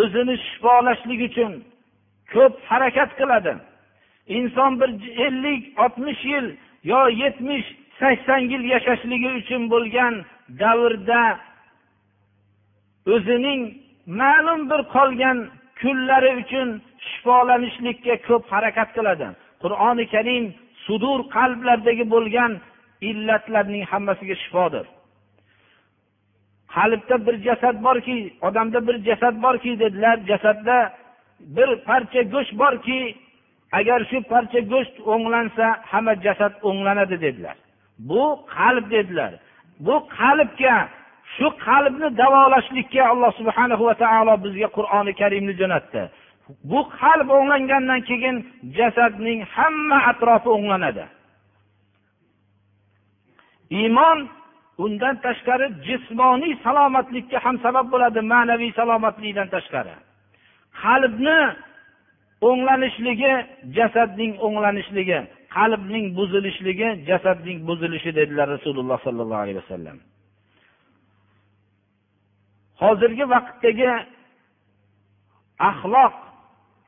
o'zini 0.02 0.36
shifolashlik 0.48 1.22
uchun 1.30 1.52
ko'p 2.34 2.54
harakat 2.70 3.12
qiladi. 3.20 3.54
Inson 4.38 4.72
bir 4.80 4.90
ellik 5.26 5.80
oltmish 5.84 6.22
yil 6.32 6.46
yo 6.92 7.02
yetmish 7.24 7.68
sakson 8.00 8.42
yil 8.52 8.64
yashashligi 8.74 9.30
uchun 9.40 9.62
bo'lgan 9.74 10.14
davrda 10.62 11.24
o'zining 13.14 13.62
ma'lum 14.22 14.62
bir 14.70 14.82
qolgan 14.96 15.38
kunlari 15.82 16.32
uchun 16.42 16.68
shifolanishlikka 17.08 18.16
ko'p 18.28 18.44
harakat 18.54 18.90
qiladi. 18.98 19.28
Qur'oni 19.64 20.06
karim 20.14 20.46
sudur 20.86 21.20
qalblardagi 21.36 22.06
bo'lgan 22.16 22.52
illatlarning 23.02 23.84
hammasiga 23.92 24.36
shifodir. 24.36 24.86
Qalbda 26.76 27.16
bir 27.26 27.36
jasad 27.48 27.84
borki 27.84 28.34
odamda 28.42 28.88
bir 28.88 28.96
jasad 29.08 29.36
borki 29.44 29.80
dedilar 29.80 30.18
jasadda 30.30 30.78
bir 31.40 31.70
parcha 31.88 32.22
go'sht 32.22 32.54
borki 32.62 33.00
agar 33.72 34.00
shu 34.10 34.18
parcha 34.32 34.60
go'sht 34.72 34.96
o'nglansa 35.14 35.66
hamma 35.92 36.14
jasad 36.26 36.54
o'nglanadi 36.68 37.22
dedilar. 37.26 37.56
Bu 38.00 38.24
qalb 38.56 38.86
dedilar. 38.92 39.32
Bu 39.80 39.96
qalbga 40.18 40.76
shu 41.36 41.48
qalbni 41.66 42.08
davolashlikka 42.22 43.02
alloh 43.12 43.32
subhana 43.40 43.76
va 43.88 43.94
taolo 44.04 44.34
bizga 44.46 44.68
qur'oni 44.78 45.14
karimni 45.22 45.54
jo'natdi. 45.62 46.02
Bu 46.72 46.80
qalb 47.00 47.28
o'nglangandan 47.38 48.02
keyin 48.10 48.36
jasadning 48.78 49.40
hamma 49.56 49.98
atrofi 50.12 50.50
o'nglanadi. 50.58 51.06
Iymon 53.70 54.30
undan 54.78 55.16
tashqari 55.26 55.68
jismoniy 55.88 56.54
salomatlikka 56.66 57.38
ham 57.46 57.56
sabab 57.66 57.86
bo'ladi 57.94 58.22
ma'naviy 58.34 58.72
salomatlikdan 58.80 59.48
tashqari. 59.56 59.96
Qalbni 60.84 61.40
o'nglanishligi 62.50 63.34
jasadning 63.78 64.32
o'nglanishligi 64.46 65.20
qalbning 65.58 66.06
buzilishligi 66.18 66.90
jasadning 67.10 67.58
buzilishi 67.68 68.12
dedilar 68.20 68.48
rasululloh 68.56 68.98
sollallohu 69.08 69.44
alayhi 69.46 69.60
vasallam. 69.64 69.98
Hozirgi 72.82 73.26
vaqtdagi 73.34 73.92
axloq 75.70 76.16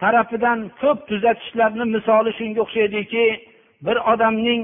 tarafidan 0.01 0.59
ko'p 0.82 0.99
tuzatishlarni 1.09 1.86
misoli 1.95 2.32
shunga 2.39 2.59
o'xshaydiki 2.65 3.25
bir 3.86 3.97
odamning 4.11 4.61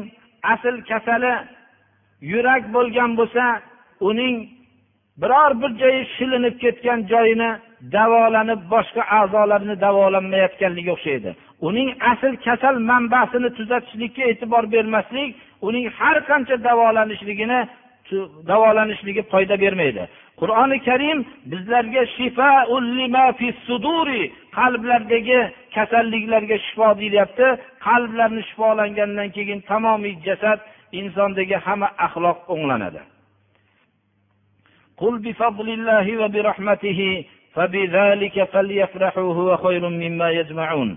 asl 0.53 0.76
kasali 0.89 1.34
yurak 2.32 2.63
bo'lgan 2.76 3.11
bo'lsa 3.19 3.43
uning 4.09 4.36
biror 5.21 5.51
bir 5.61 5.71
joyi 5.82 6.01
shilinib 6.15 6.55
ketgan 6.63 6.99
joyini 7.13 7.51
davolanib 7.95 8.61
boshqa 8.74 9.03
a'zolarini 9.19 9.76
davolanmayotganligiga 9.86 10.93
o'xshaydi. 10.97 11.32
Uning 11.67 11.89
asl 12.11 12.34
kasal 12.45 12.76
manbasini 12.91 13.49
tuzatishlikka 13.57 14.24
e'tibor 14.32 14.63
bermaslik 14.76 15.30
uning 15.67 15.86
har 15.97 16.17
qancha 16.30 16.55
davolanishligini 16.69 17.59
davolanishligi 18.51 19.24
foyda 19.32 19.55
bermaydi. 19.63 20.03
Qur'oni 20.41 20.78
karim 20.88 21.19
bizlarga 21.51 22.03
qalblardagi 24.57 25.39
kasalliklarga 25.76 26.57
shifo 26.65 26.88
deyilyapti 26.99 27.47
qalblarni 27.88 28.41
shifolangandan 28.49 29.30
keyin 29.36 29.59
tamomiy 29.69 30.15
jasad 30.28 30.59
insondagi 30.93 31.55
hamma 31.64 31.89
axloq 32.07 32.39
o'nglanadi 32.55 33.01
قل 35.03 35.18
بفضل 35.18 35.68
الله 35.70 36.07
وبرحمته 36.22 37.01
فبذلك 37.55 38.36
فليفرحوا 38.53 39.34
هو 39.34 39.57
خير 39.57 39.89
مما 39.89 40.28
يجمعون 40.30 40.91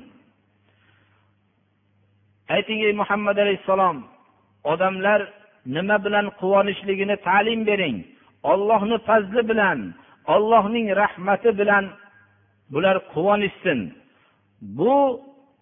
ayting 2.55 2.81
ey 2.87 2.93
muhammad 3.01 3.37
alayhissalom 3.43 3.97
odamlar 4.71 5.21
nima 5.75 5.97
bilan 6.05 6.25
quvonishligini 6.39 7.15
ta'lim 7.27 7.59
bering 7.69 7.97
ollohni 8.51 8.97
fazli 9.07 9.41
bilan 9.49 9.79
ollohning 10.35 10.87
rahmati 11.01 11.49
bilan 11.59 11.85
bular 12.73 12.97
quvonishsin 13.13 13.79
bu 14.77 14.95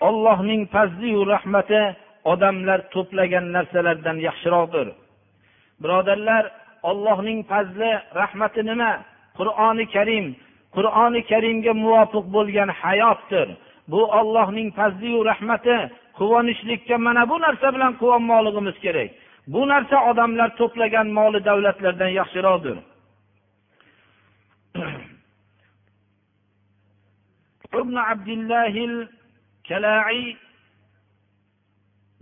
ollohning 0.07 0.61
fazliyu 0.73 1.21
rahmati 1.33 1.81
odamlar 2.32 2.80
to'plagan 2.94 3.46
narsalardan 3.56 4.16
yaxshiroqdir. 4.26 4.86
Birodarlar 5.82 6.44
ollohning 6.90 7.40
fazli 7.50 7.92
rahmati 8.20 8.60
nima? 8.70 8.92
Qur'oni 9.38 9.84
karim. 9.94 10.26
Qur'oni 10.76 11.20
karimga 11.30 11.72
muvofiq 11.84 12.24
bo'lgan 12.36 12.70
hayotdir. 12.80 13.48
Bu 13.92 14.00
ollohning 14.18 14.68
fazliyu 14.78 15.20
rahmati. 15.30 15.76
Quvonishlikka 16.18 16.96
mana 17.06 17.22
bu 17.30 17.36
narsa 17.44 17.68
bilan 17.74 17.92
quvonmoqligimiz 18.00 18.76
kerak. 18.84 19.10
Bu 19.54 19.62
narsa 19.72 19.96
odamlar 20.10 20.48
to'plagan 20.60 21.08
moli 21.18 21.40
davlatlardan 21.48 22.10
yaxshiroqdir. 22.20 22.76
Ibn 27.80 27.96
abdillahil 28.12 28.94
kalai 29.68 30.36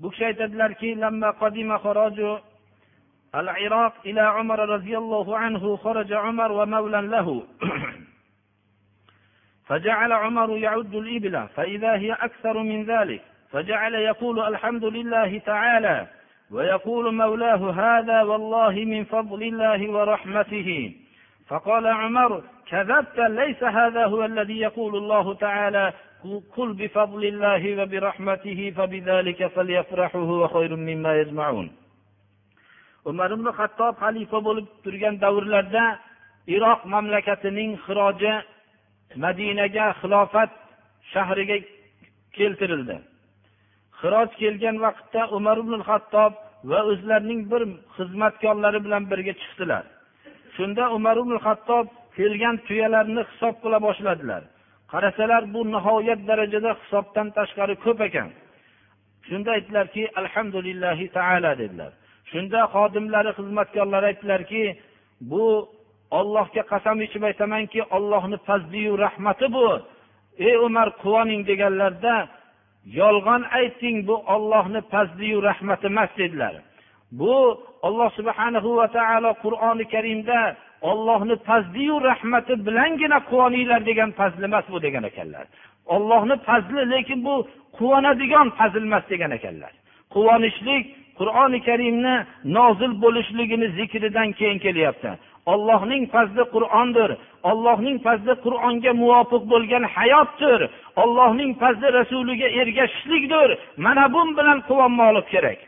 bu 0.03 0.11
kishi 0.11 0.27
aytadilarki 0.27 0.89
العراق 3.35 3.93
إلى 4.07 4.21
عمر 4.21 4.69
رضي 4.69 4.99
الله 4.99 5.39
عنه 5.39 5.77
خرج 5.77 6.13
عمر 6.13 6.53
ومولا 6.53 7.01
له. 7.01 7.43
فجعل 9.69 10.13
عمر 10.13 10.59
يعد 10.59 10.95
الإبل 10.95 11.49
فإذا 11.57 11.93
هي 11.97 12.13
أكثر 12.13 12.63
من 12.63 12.85
ذلك 12.85 13.23
فجعل 13.51 13.95
يقول 13.95 14.41
الحمد 14.41 14.85
لله 14.85 15.39
تعالى 15.39 16.07
ويقول 16.51 17.15
مولاه 17.15 17.71
هذا 17.71 18.23
والله 18.23 18.71
من 18.71 19.05
فضل 19.05 19.43
الله 19.43 19.91
ورحمته. 19.91 20.95
فقال 21.49 21.87
عمر 21.87 22.43
كذبت 22.71 23.19
ليس 23.19 23.65
هذا 23.65 24.07
هو 24.07 24.25
الذي 24.25 24.59
يقول 24.59 24.97
الله 24.97 25.35
تعالى 25.35 25.93
قل 26.56 26.74
بفضل 26.74 27.26
الله 27.26 27.84
وبرحمته 27.84 28.74
فبذلك 28.78 29.48
فليفرحوا 29.48 30.26
هو 30.32 30.48
خير 30.48 30.76
مما 30.76 31.12
يجمعون 31.22 31.70
umar 33.10 33.32
ibn 33.32 33.48
hattob 33.58 33.94
xalifa 34.04 34.38
bo'lib 34.48 34.68
turgan 34.84 35.16
davrlarda 35.24 35.86
iroq 36.56 36.80
mamlakatining 36.94 37.72
xiroji 37.86 38.34
madinaga 39.24 39.86
xilofat 40.00 40.52
shahriga 41.12 41.58
keltirildi 42.38 42.98
xiroj 44.00 44.30
kelgan 44.42 44.78
vaqtda 44.86 45.22
umar 45.38 45.58
ibn 45.64 45.80
hattob 45.90 46.34
va 46.70 46.80
o'zlarining 46.92 47.42
bir 47.52 47.62
xizmatkorlari 47.96 48.80
bilan 48.86 49.04
birga 49.12 49.34
chiqdilar 49.42 49.84
shunda 50.56 50.84
umar 50.98 51.16
ibn 51.24 51.36
hattob 51.46 51.86
kelgan 52.18 52.56
tuyalarni 52.68 53.22
hisob 53.30 53.56
qila 53.64 53.78
boshladilar 53.88 54.44
Qarasalar 54.93 55.43
bu 55.55 55.61
nihoyat 55.75 56.21
darajada 56.29 56.71
hisobdan 56.81 57.29
tashqari 57.37 57.75
ko'p 57.85 58.01
ekan. 58.09 58.29
Shunda 59.29 59.51
aytdilarki 59.57 60.03
alhamdulillahi 60.21 61.07
taala 61.17 61.51
dedilar. 61.61 61.93
Shunda 62.31 62.61
xodimlari 62.75 63.31
xizmatkorlari 63.39 64.07
aytdilarki 64.11 64.63
bu 65.31 65.47
ollohga 66.19 66.63
qasam 66.73 66.97
ichib 67.07 67.23
aytamanki 67.31 67.81
ollohni 67.97 68.37
fazliyu 68.49 68.93
rahmati 69.05 69.47
bu. 69.57 69.69
Ey 70.47 70.57
umar 70.67 70.89
quvoning 71.03 71.43
deganlarida 71.51 72.17
yolg'on 73.01 73.43
ayting 73.61 73.97
bu 74.09 74.17
ollohni 74.35 74.81
fazliyu 74.93 75.39
rahmati 75.49 75.87
emas 75.93 76.11
dedilar. 76.21 76.55
Bu 77.21 77.35
olloh 77.87 78.11
subhanahu 78.19 78.71
va 78.79 78.87
taolo 78.99 79.31
qur'oni 79.45 79.85
karimda 79.95 80.39
ollohni 80.91 81.37
fazliyu 81.49 81.97
rahmati 82.09 82.67
bilangina 82.67 83.19
quvoninglar 83.31 83.87
degan 83.87 84.11
fazl 84.19 84.43
emas 84.43 84.65
bu 84.73 84.83
degan 84.83 85.05
ekanlar. 85.11 85.47
Ollohni 85.87 86.37
fazli 86.49 86.91
lekin 86.91 87.25
bu 87.25 87.35
quvonadigan 87.79 88.51
fazl 88.59 88.83
emas 88.89 89.05
degan 89.11 89.31
ekanlar. 89.39 89.73
Quvonishlik 90.15 90.85
qur'oni 91.19 91.59
karimni 91.69 92.17
nozil 92.57 92.93
bo'lishligini 93.03 93.69
zikridan 93.79 94.29
keyin 94.39 94.59
kelyapti. 94.59 95.11
Ollohning 95.53 96.05
fazli 96.15 96.45
qur'ondir. 96.55 97.11
Ollohning 97.51 97.97
fazli 98.07 98.35
qur'onga 98.45 98.93
muvofiq 99.03 99.43
bo'lgan 99.53 99.85
hayotdir. 99.97 100.61
Ollohning 101.03 101.53
fazli 101.63 101.89
rasuliga 101.99 102.49
ergashishlikdir. 102.61 103.49
Mana 103.85 104.05
bu 104.15 104.23
bilan 104.39 104.59
quvonmoqlik 104.69 105.27
kerak. 105.35 105.59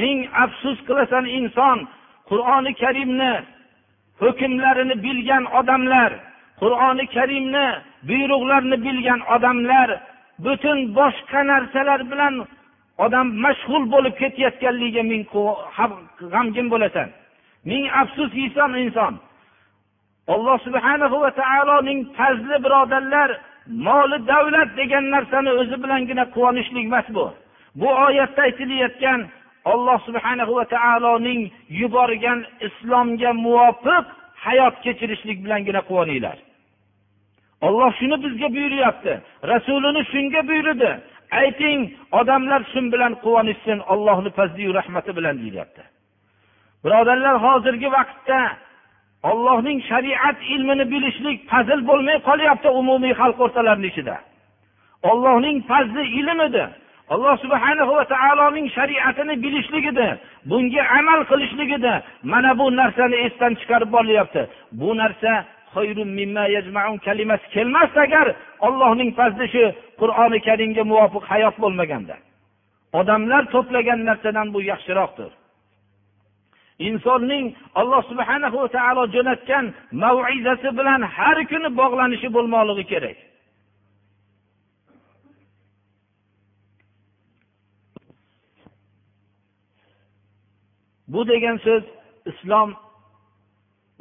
Ming 0.00 0.18
afsus 0.44 0.78
qilasan 0.88 1.24
inson 1.38 1.78
qur'oni 2.30 2.72
karimni 2.82 3.32
hukmlarini 4.22 4.96
bilgan 5.06 5.44
odamlar 5.58 6.10
qur'oni 6.60 7.04
karimni 7.16 7.66
buyruqlarini 8.08 8.78
bilgan 8.86 9.20
odamlar 9.34 9.88
butun 10.44 10.78
boshqa 10.98 11.40
narsalar 11.50 12.00
bilan 12.10 12.34
odam 13.04 13.26
mashg'ul 13.44 13.84
bo'lib 13.94 14.14
ketayotganligiga 14.20 15.02
ming 15.12 15.22
g'amgin 16.32 16.66
bo'lasan. 16.74 17.08
Ming 17.70 17.84
afsus 18.00 18.30
yeysan 18.40 18.70
inson. 18.84 19.14
Alloh 20.34 20.58
subhana 20.66 21.06
va 21.22 21.30
taoloning 21.42 22.00
fazli 22.16 22.56
birodarlar 22.64 23.30
moli 23.86 24.18
davlat 24.32 24.70
degan 24.80 25.04
narsani 25.14 25.50
o'zi 25.60 25.76
bilangina 25.82 26.24
quvonishlik 26.34 26.84
emas 26.90 27.06
bu. 27.16 27.26
Bu 27.80 27.88
oyatda 28.06 28.40
aytilayotgan 28.48 29.20
alloh 29.72 29.98
subhana 30.06 30.44
va 30.58 30.64
taoloning 30.76 31.40
yuborgan 31.80 32.38
islomga 32.66 33.30
muvofiq 33.44 34.04
hayot 34.44 34.74
kechirishlik 34.84 35.38
bilangina 35.44 35.80
quvoninglar. 35.88 36.38
Olloh 37.66 37.90
shuni 37.98 38.16
bizga 38.24 38.48
buyuryapti 38.56 39.12
rasulini 39.52 40.02
shunga 40.12 40.40
buyurdi. 40.50 40.90
Ayting 41.40 41.80
odamlar 42.20 42.60
shu 42.72 42.80
bilan 42.92 43.12
quvonishsin 43.24 43.78
ollohni 43.92 44.30
fazliyu 44.38 44.70
rahmati 44.78 45.10
bilan 45.18 45.34
deyilyapti 45.42 45.82
birodarlar 46.86 47.36
hozirgi 47.46 47.88
vaqtda 47.96 48.40
ollohning 49.30 49.78
shariat 49.90 50.38
ilmini 50.54 50.84
bilishlik 50.92 51.38
fazil 51.50 51.80
bo'lmay 51.90 52.18
qolyapti 52.28 52.68
umumiy 52.80 53.14
xalq 53.20 53.38
o'rtalarini 53.44 53.88
ichida. 53.92 54.16
Ollohning 55.10 55.56
fazli 55.70 56.02
ilm 56.20 56.40
edi 56.48 56.64
alloh 57.14 57.34
subhana 57.44 57.84
va 57.90 58.04
taoloning 58.14 58.68
shariatini 58.76 59.34
bilishligida 59.44 60.08
bunga 60.50 60.82
amal 60.98 61.20
qilishligida 61.30 61.94
mana 62.32 62.50
bu 62.58 62.66
narsani 62.80 63.16
esdan 63.26 63.52
chiqarib 63.60 63.90
borilyapti. 63.96 64.42
Bu 64.80 64.90
narsa 65.00 65.32
kalimasi 67.06 67.46
kelmasdi 67.54 68.00
agar 68.06 68.26
ollohning 68.66 69.10
fazli 69.18 69.46
shu 69.54 69.64
qur'oni 70.00 70.38
karimga 70.48 70.82
muvofiq 70.90 71.24
hayot 71.32 71.56
bo'lmaganda. 71.62 72.16
Odamlar 73.00 73.42
to'plagan 73.54 74.00
narsadan 74.08 74.48
bu 74.54 74.60
yaxshiroqdir. 74.72 75.30
Insonning 76.88 77.46
alloh 77.80 78.02
subhana 78.10 78.48
va 78.56 78.68
taolo 78.76 79.04
jo'natgan 79.14 79.64
maizasi 80.02 80.68
bilan 80.78 81.00
har 81.16 81.38
kuni 81.50 81.68
bog'lanishi 81.80 82.28
bo'lmoqligi 82.36 82.84
kerak. 82.92 83.18
Bu 91.12 91.20
degan 91.28 91.56
so'z 91.66 91.84
islom 92.30 92.68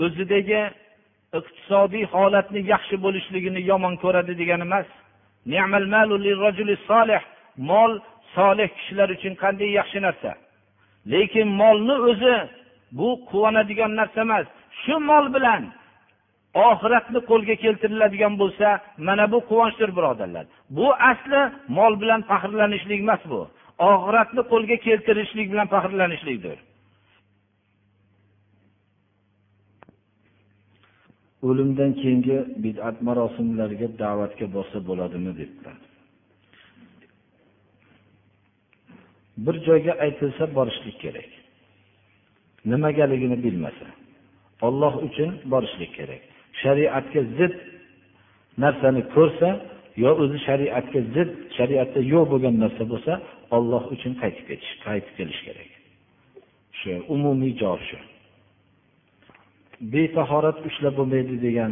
o'zidagi 0.06 0.62
iqtisodiy 1.40 2.06
holatni 2.14 2.62
yaxshi 2.74 2.96
bo'lishligini 3.06 3.62
yomon 3.72 3.96
ko'radi 4.04 4.34
degani 4.42 4.66
emas. 4.70 4.88
Mol 7.72 7.92
solih 8.36 8.70
kishilar 8.78 9.10
uchun 9.16 9.34
qanday 9.44 9.70
yaxshi 9.80 10.00
narsa? 10.08 10.32
Lekin 11.12 11.48
molni 11.62 11.96
o'zi 12.10 12.36
bu 12.98 13.10
quvonadigan 13.30 13.92
narsa 14.00 14.20
emas. 14.28 14.46
Shu 14.82 14.96
mol 15.10 15.26
bilan 15.36 15.62
oxiratni 16.70 17.20
qo'lga 17.30 17.56
keltiriladigan 17.64 18.34
bo'lsa 18.42 18.68
mana 19.08 19.26
bu 19.34 19.40
quvonchdir 19.50 19.90
birodarlar. 19.98 20.46
Bu 20.78 20.88
asli 21.12 21.42
mol 21.78 21.94
bilan 22.02 22.22
faxrlanishlik 22.30 23.00
emas 23.06 23.24
bu. 23.32 23.42
Oxiratni 23.92 24.42
qo'lga 24.52 24.78
keltirishlik 24.88 25.48
bilan 25.54 25.68
faxrlanishlikdir. 25.74 26.58
O'limdan 31.48 31.92
keyingi 32.02 32.38
bid'at 32.64 32.98
marosimlariga 33.08 33.88
da'vatga 34.02 34.46
borsa 34.56 34.78
bo'ladimi 34.90 35.32
debdilar. 35.40 35.78
Bir 39.46 39.56
joyga 39.68 39.94
aytilsa 40.06 40.44
borishlik 40.58 40.98
kerak. 41.04 41.30
Nimagaligini 42.72 43.38
bilmasa 43.46 43.88
olloh 44.68 44.94
uchun 45.08 45.32
borishlik 45.52 45.92
kerak. 45.98 46.22
Shariatga 46.62 47.22
zid 47.38 47.54
narsani 48.64 49.02
ko'rsa 49.16 49.50
yo 50.04 50.12
o'zi 50.22 50.38
shariatga 50.48 51.00
zid 51.16 51.30
shariatda 51.58 52.00
yo'q 52.14 52.26
bo'lgan 52.32 52.56
narsa 52.64 52.84
bo'lsa 52.92 53.14
olloh 53.56 53.84
uchun 53.96 54.14
qaytib 54.22 54.46
ketish 54.50 54.74
qaytib 54.86 55.14
kelish 55.18 55.42
kerak. 55.48 55.70
Shu 56.80 56.92
umumiy 57.16 57.54
javob 57.62 57.82
shu. 57.90 58.00
Betahorat 59.94 60.58
ushlab 60.70 60.94
bo'lmaydi 61.00 61.36
degan 61.46 61.72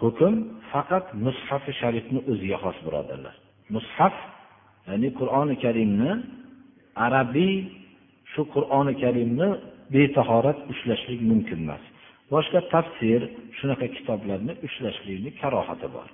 hukm 0.00 0.34
faqat 0.70 1.06
mushafi 1.24 1.72
sharifni 1.80 2.20
o'ziga 2.30 2.58
xos 2.64 2.78
birodarlar. 2.86 3.34
Mushaf 3.74 4.14
ya'ni 4.88 5.08
qur'oni 5.18 5.54
karimni 5.64 6.12
arabiy 7.06 7.54
shu 8.32 8.42
qur'oni 8.54 8.94
karimni 9.02 9.48
betahorat 9.94 10.58
ushlashlik 10.72 11.20
mumkin 11.30 11.58
emas. 11.64 11.82
Boshqa 12.32 12.60
tafsir 12.74 13.20
shunaqa 13.58 13.86
kitoblarni 13.96 14.52
ushlashlikni 14.66 15.30
karohati 15.40 15.88
bor. 15.96 16.08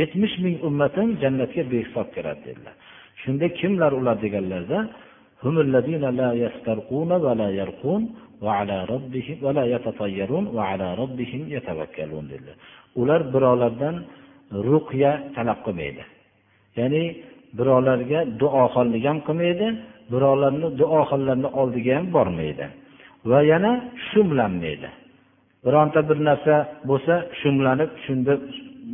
Yetmish 0.00 0.36
ming 0.44 0.56
ummatim 0.68 1.08
jannatga 1.22 1.62
behisob 1.72 2.08
kiradi 2.14 2.42
dedilar. 2.48 2.74
Shunda 3.22 3.46
kimlar 3.60 3.92
ular 4.00 4.16
deganlarda 4.24 4.78
ular 13.00 13.20
birovlardan 13.34 13.96
ruqya 14.68 15.12
talab 15.36 15.58
qilmaydi. 15.66 16.02
Ya'ni 16.78 17.02
birovlarga 17.58 18.20
duoxonlik 18.40 19.04
ham 19.08 19.18
qilmaydi 19.28 19.66
birovlarni 20.12 20.68
duoxonlarni 20.80 21.48
oldiga 21.60 21.92
ham 21.98 22.06
bormaydi. 22.16 22.66
Va 23.30 23.40
yana 23.52 23.72
shumlanmaydi. 24.08 24.88
Bironta 25.66 26.00
bir 26.08 26.18
narsa 26.28 26.54
bo'lsa 26.90 27.14
shumlanib 27.40 27.90
shunda 28.04 28.32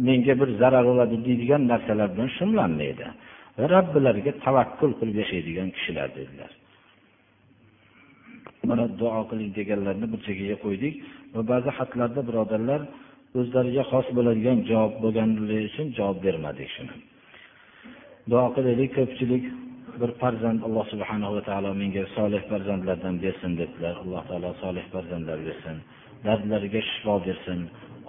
menga 0.06 0.34
bir 0.40 0.48
zarar 0.60 0.84
bo'ladi 0.90 1.16
deydigan 1.26 1.62
narsalar 1.72 2.08
bilan 2.14 2.30
shumlanmaydi. 2.38 3.06
Va 3.58 3.64
robbilariga 3.74 4.32
tavakkul 4.44 4.92
qilib 4.98 5.16
yashaydigan 5.22 5.68
kishilar 5.76 6.08
dedilar. 6.18 6.50
Mana 8.68 8.84
duo 9.00 9.20
qiling 9.30 9.50
deganlarni 9.58 10.06
burchagiga 10.12 10.56
qo'ydik. 10.64 10.94
Va 11.34 11.42
ba'zi 11.52 11.70
xatlarda 11.78 12.20
birodarlar 12.28 12.80
o'zlariga 13.38 13.82
xos 13.92 14.06
bo'ladigan 14.16 14.58
javob 14.70 14.94
bo'lganligi 15.04 15.58
uchun 15.70 15.86
javob 15.98 16.18
bermadik 16.26 16.68
shuni. 16.74 16.94
Duo 18.30 18.46
qilaylik 18.56 18.90
ko'pchilik 18.98 19.44
bir 20.00 20.10
farzand 20.20 20.60
alloh 20.66 20.84
subhanahu 20.92 21.32
va 21.36 21.42
taolo 21.48 21.70
menga 21.80 22.04
solih 22.16 22.42
farzandlardan 22.50 23.14
bersin 23.24 23.52
dedilar. 23.60 23.94
Alloh 24.04 24.22
taolo 24.28 24.50
solih 24.62 24.84
farzandlar 24.94 25.38
bersin 25.48 25.76
dardlariga 26.24 26.80
shifo 26.90 27.14
bersin 27.26 27.60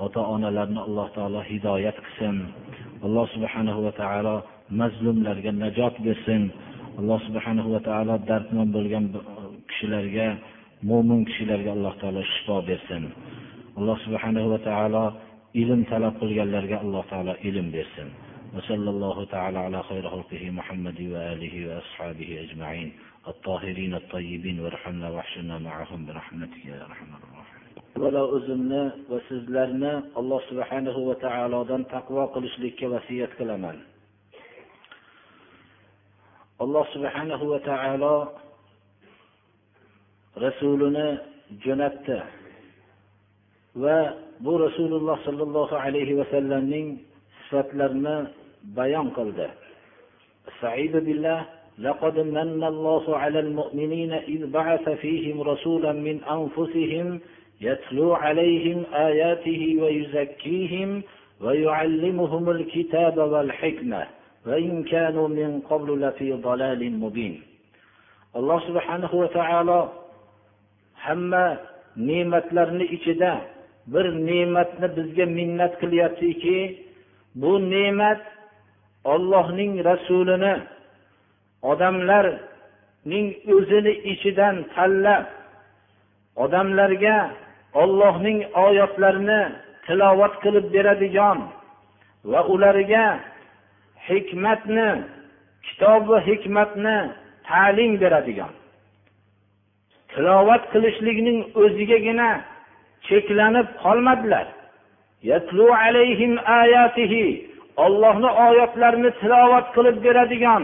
ota 0.05 0.21
onalarni 0.35 0.79
alloh 0.87 1.07
taolo 1.17 1.41
hidoyat 1.49 1.97
qilsin. 2.05 2.35
Alloh 3.05 3.25
subhanahu 3.35 3.79
va 3.85 3.91
taolo 4.01 4.35
mazlumlarga 4.81 5.51
najot 5.63 5.95
bersin. 6.05 6.41
Alloh 6.99 7.19
subhanahu 7.27 7.69
va 7.75 7.81
taolo 7.89 8.15
dardmand 8.29 8.71
bo'lgan 8.77 9.05
kishilarga 9.80 10.26
mo'min 10.82 11.24
kishilarga 11.28 11.70
alloh 11.76 11.94
taolo 12.00 12.22
shifo 12.32 12.56
bersin 12.68 13.04
alloh 13.78 13.96
subhanahu 14.04 14.52
va 14.52 14.58
taolo 14.68 15.04
ilm 15.62 15.80
talab 15.90 16.14
qilganlarga 16.20 16.76
alloh 16.84 17.04
taolo 17.10 17.32
ilm 17.48 17.68
bersin 17.76 18.10
وصلى 18.56 18.90
الله 18.90 19.24
تعالى 19.24 19.58
على 19.58 19.82
خير 19.82 20.10
خلقه 20.10 20.50
محمد 20.50 21.00
وآله 21.12 21.54
وأصحابه 21.68 22.40
أجمعين 22.40 22.92
الطاهرين 23.28 23.94
الطيبين 23.94 24.60
وارحمنا 24.60 25.10
واحشرنا 25.10 25.58
معهم 25.58 26.06
برحمتك 26.06 26.64
يا 26.64 26.84
أرحم 26.88 27.10
الراحمين 27.20 27.56
ولا 27.96 28.22
o'zimni 28.36 28.82
va 29.10 29.18
sizlarni 29.28 29.92
alloh 30.20 30.40
subhanahu 30.48 31.00
va 31.08 31.14
taolodan 31.24 31.82
taqvo 31.94 32.22
qilishlikka 32.34 32.86
vasiyat 32.94 33.32
qilaman 33.38 33.76
alloh 36.64 36.84
subhanahu 36.94 37.44
va 37.52 37.58
taolo 37.70 38.14
rasulini 40.37 41.19
jo'natdi 41.63 42.19
va 43.75 44.15
bu 44.39 44.53
rasululloh 44.65 45.17
sollallohu 45.27 45.75
alayhi 45.75 46.17
vasallamning 46.21 46.99
sifatlarini 47.43 48.27
bayon 48.75 49.07
qildi 49.17 49.47
لقد 51.79 52.19
من 52.19 52.63
الله 52.63 53.17
على 53.17 53.39
المؤمنين 53.39 54.11
إذ 54.13 54.51
بعث 54.51 54.89
فيهم 54.89 55.41
رسولا 55.41 55.91
من 55.91 56.23
أنفسهم 56.23 57.19
يتلو 57.61 58.13
عليهم 58.13 58.83
آياته 58.93 59.77
ويزكيهم 59.81 61.03
ويعلمهم 61.41 62.49
الكتاب 62.49 63.17
والحكمة 63.17 64.07
وإن 64.47 64.83
كانوا 64.83 65.27
من 65.27 65.61
قبل 65.69 66.01
لفي 66.01 66.33
ضلال 66.33 66.81
مبين. 66.99 67.41
الله 68.35 68.59
سبحانه 68.67 69.09
وتعالى 69.13 69.89
hamma 71.05 71.45
ne'matlarni 72.07 72.85
ichida 72.95 73.31
bir 73.93 74.05
ne'matni 74.27 74.87
bizga 74.97 75.25
minnat 75.37 75.73
qilyaptiki 75.81 76.57
bu 77.41 77.51
ne'mat 77.73 78.21
ollohning 79.13 79.73
rasulini 79.89 80.55
odamlarning 81.71 83.27
o'zini 83.55 83.93
ichidan 84.13 84.55
tanlab 84.75 85.25
odamlarga 86.43 87.17
ollohning 87.81 88.39
oyatlarini 88.65 89.41
tilovat 89.85 90.33
qilib 90.43 90.65
beradigan 90.75 91.39
va 92.31 92.41
ularga 92.53 93.05
hikmatni 94.09 94.89
kitob 95.65 96.01
va 96.11 96.19
hikmatni 96.29 96.97
ta'lim 97.49 97.91
beradigan. 98.01 98.53
Tilovat 100.13 100.63
qilishlikning 100.73 101.39
o'zigagina 101.61 102.29
cheklanib 103.07 103.67
qolmadilar. 103.83 104.47
Ollohni 107.85 108.29
oyatlarini 108.45 109.11
tilovat 109.21 109.67
qilib 109.75 109.97
beradigan. 110.05 110.63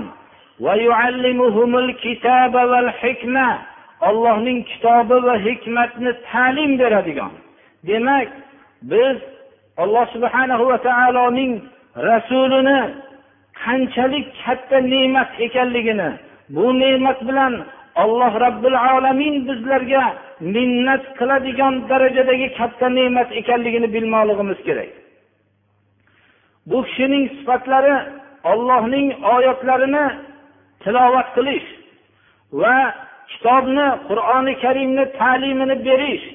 Ollohning 4.08 4.60
kitobi 4.72 5.18
va 5.28 5.36
hikmatni 5.48 6.12
ta'lim 6.32 6.72
beradigan. 6.82 7.34
Demak 7.88 8.30
biz 8.92 9.18
alloh 9.78 10.06
subhanahu 10.16 10.64
va 10.72 10.78
taoloning 10.88 11.54
rasulini 12.10 12.80
qanchalik 13.64 14.28
katta 14.44 14.78
ne'mat 14.92 15.30
ekanligini 15.46 16.10
bu 16.56 16.66
ne'mat 16.82 17.20
bilan 17.28 17.54
alloh 18.04 18.34
robbil 18.46 18.78
alamin 18.92 19.36
bizlarga 19.48 20.04
minnat 20.56 21.04
qiladigan 21.20 21.74
darajadagi 21.90 22.48
katta 22.60 22.88
ne'mat 22.98 23.30
ekanligini 23.42 23.88
bilmoqligimiz 23.96 24.60
kerak. 24.68 24.92
Bu 26.70 26.78
kishining 26.88 27.26
sifatlari 27.38 27.96
ollohning 28.52 29.08
oyatlarini 29.36 30.06
tilovat 30.84 31.28
qilish 31.38 31.68
va 32.62 32.78
kitobni 33.32 33.88
qur'oni 34.10 34.54
karimni 34.64 35.06
ta'limini 35.20 35.76
berish 35.88 36.26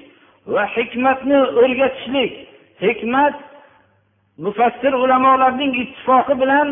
va 0.53 0.63
hikmatni 0.77 1.39
o'rgatishlik 1.61 2.33
hikmat 2.87 3.35
mufassir 4.45 4.93
ulamolarning 5.05 5.73
ittifoqi 5.83 6.35
bilan 6.43 6.69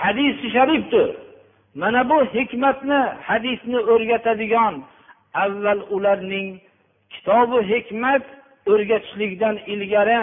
hadisi 0.00 0.46
sharifdir. 0.56 1.08
Mana 1.74 2.10
bu 2.10 2.24
hikmatni 2.34 3.00
hadisni 3.28 3.78
o'rgatadigan 3.92 4.74
avval 5.44 5.80
ularning 5.90 6.48
kitobi 7.10 7.58
hikmat 7.72 8.22
o'rgatishlikdan 8.72 9.56
ilgari 9.72 10.20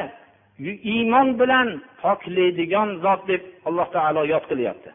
iymon 0.93 1.27
bilan 1.39 1.67
poklaydigan 2.01 2.89
zot 3.03 3.21
deb 3.27 3.41
alloh 3.67 3.87
taolo 3.95 4.21
yod 4.33 4.45
qilyapti. 4.51 4.89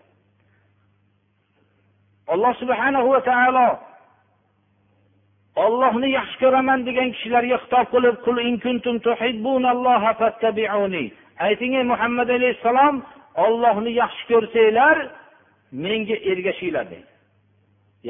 Alloh 2.33 2.53
subhanahu 2.63 3.09
va 3.15 3.21
taolo 3.31 3.69
ollohni 5.65 6.09
yaxshi 6.19 6.37
ko'raman 6.43 6.81
degan 6.89 7.09
kishilarga 7.15 7.57
xitob 7.63 7.87
qilib 7.95 8.17
ayting 11.47 11.75
ey 11.75 11.85
muhammad 11.93 12.29
alayhissalom 12.37 12.95
ollohni 13.45 13.93
yaxshi 14.03 14.25
ko'rsanglar 14.31 14.97
menga 15.83 16.17
ergashinglar 16.31 16.87
deydi. 16.93 17.11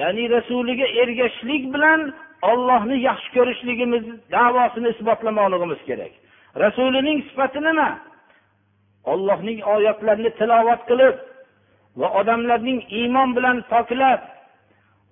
Ya'ni 0.01 0.25
rasuliga 0.37 0.87
ergashishlik 1.03 1.65
bilan 1.75 2.01
ollohni 2.51 2.97
yaxshi 3.09 3.29
ko'rishligimiz 3.37 4.05
davosini 4.37 4.89
isbotlamoqligimiz 4.95 5.81
kerak. 5.89 6.13
Rasulining 6.65 7.19
sifati 7.29 7.61
nima? 7.69 7.91
Ollohning 9.13 9.59
oyatlarini 9.75 10.31
tilovat 10.39 10.83
qilib 10.91 11.17
va 12.01 12.09
odamlarning 12.21 12.81
iymon 13.01 13.31
bilan 13.37 13.57
poklab 13.73 14.21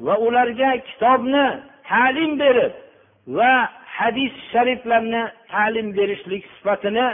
va 0.07 0.15
ularga 0.27 0.71
kitobni 0.89 1.45
ta'lim 1.91 2.33
berib 2.43 2.73
va 3.39 3.53
hadis 3.99 4.33
shariflarni 4.53 5.23
ta'lim 5.53 5.89
berishlik 5.99 6.45
sifatini 6.55 7.07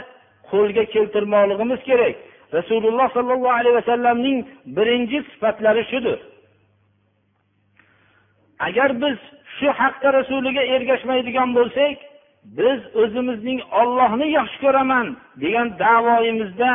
qo'lga 0.51 0.83
keltirmoqligimiz 0.93 1.81
kerak. 1.89 2.17
Rasululloh 2.57 3.07
sollallohu 3.17 3.57
alayhi 3.59 3.75
vasallamning 3.81 4.39
birinchi 4.77 5.17
sifatlari 5.31 5.83
shudir. 5.91 6.19
Agar 8.67 8.89
biz 9.01 9.17
shu 9.57 9.67
haqda 9.81 10.09
rasuliga 10.19 10.63
ergashmaydigan 10.75 11.49
bo'lsak 11.57 11.97
biz 12.59 12.79
o'zimizning 13.01 13.59
ollohni 13.81 14.27
yaxshi 14.37 14.57
ko'raman 14.65 15.07
degan 15.43 15.67
davoyimizda 15.83 16.71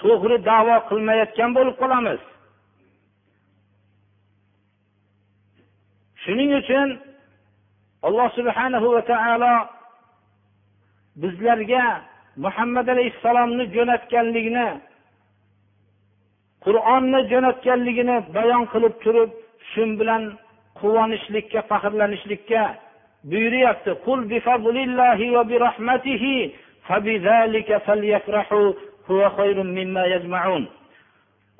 to'g'ri 0.00 0.36
davo 0.50 0.76
qilmayotgan 0.88 1.50
bo'lib 1.56 1.76
qolamiz. 1.82 2.20
Shuning 6.24 6.50
uchun 6.60 6.88
alloh 8.06 8.28
subhanahu 8.38 8.86
va 8.94 9.02
taolo 9.12 9.54
bizlarga 11.22 11.84
muhammad 12.44 12.86
alayhissalomni 12.94 13.64
jo'natganligini 13.76 14.68
qur'onni 16.66 17.20
jo'natganligini 17.30 18.16
bayon 18.36 18.64
qilib 18.72 18.94
turib 19.04 19.30
shu 19.70 19.82
bilan 20.00 20.22
quvonishlikka 20.80 21.60
faxrlanishlikka 21.70 22.62
buyuryapti. 23.30 23.90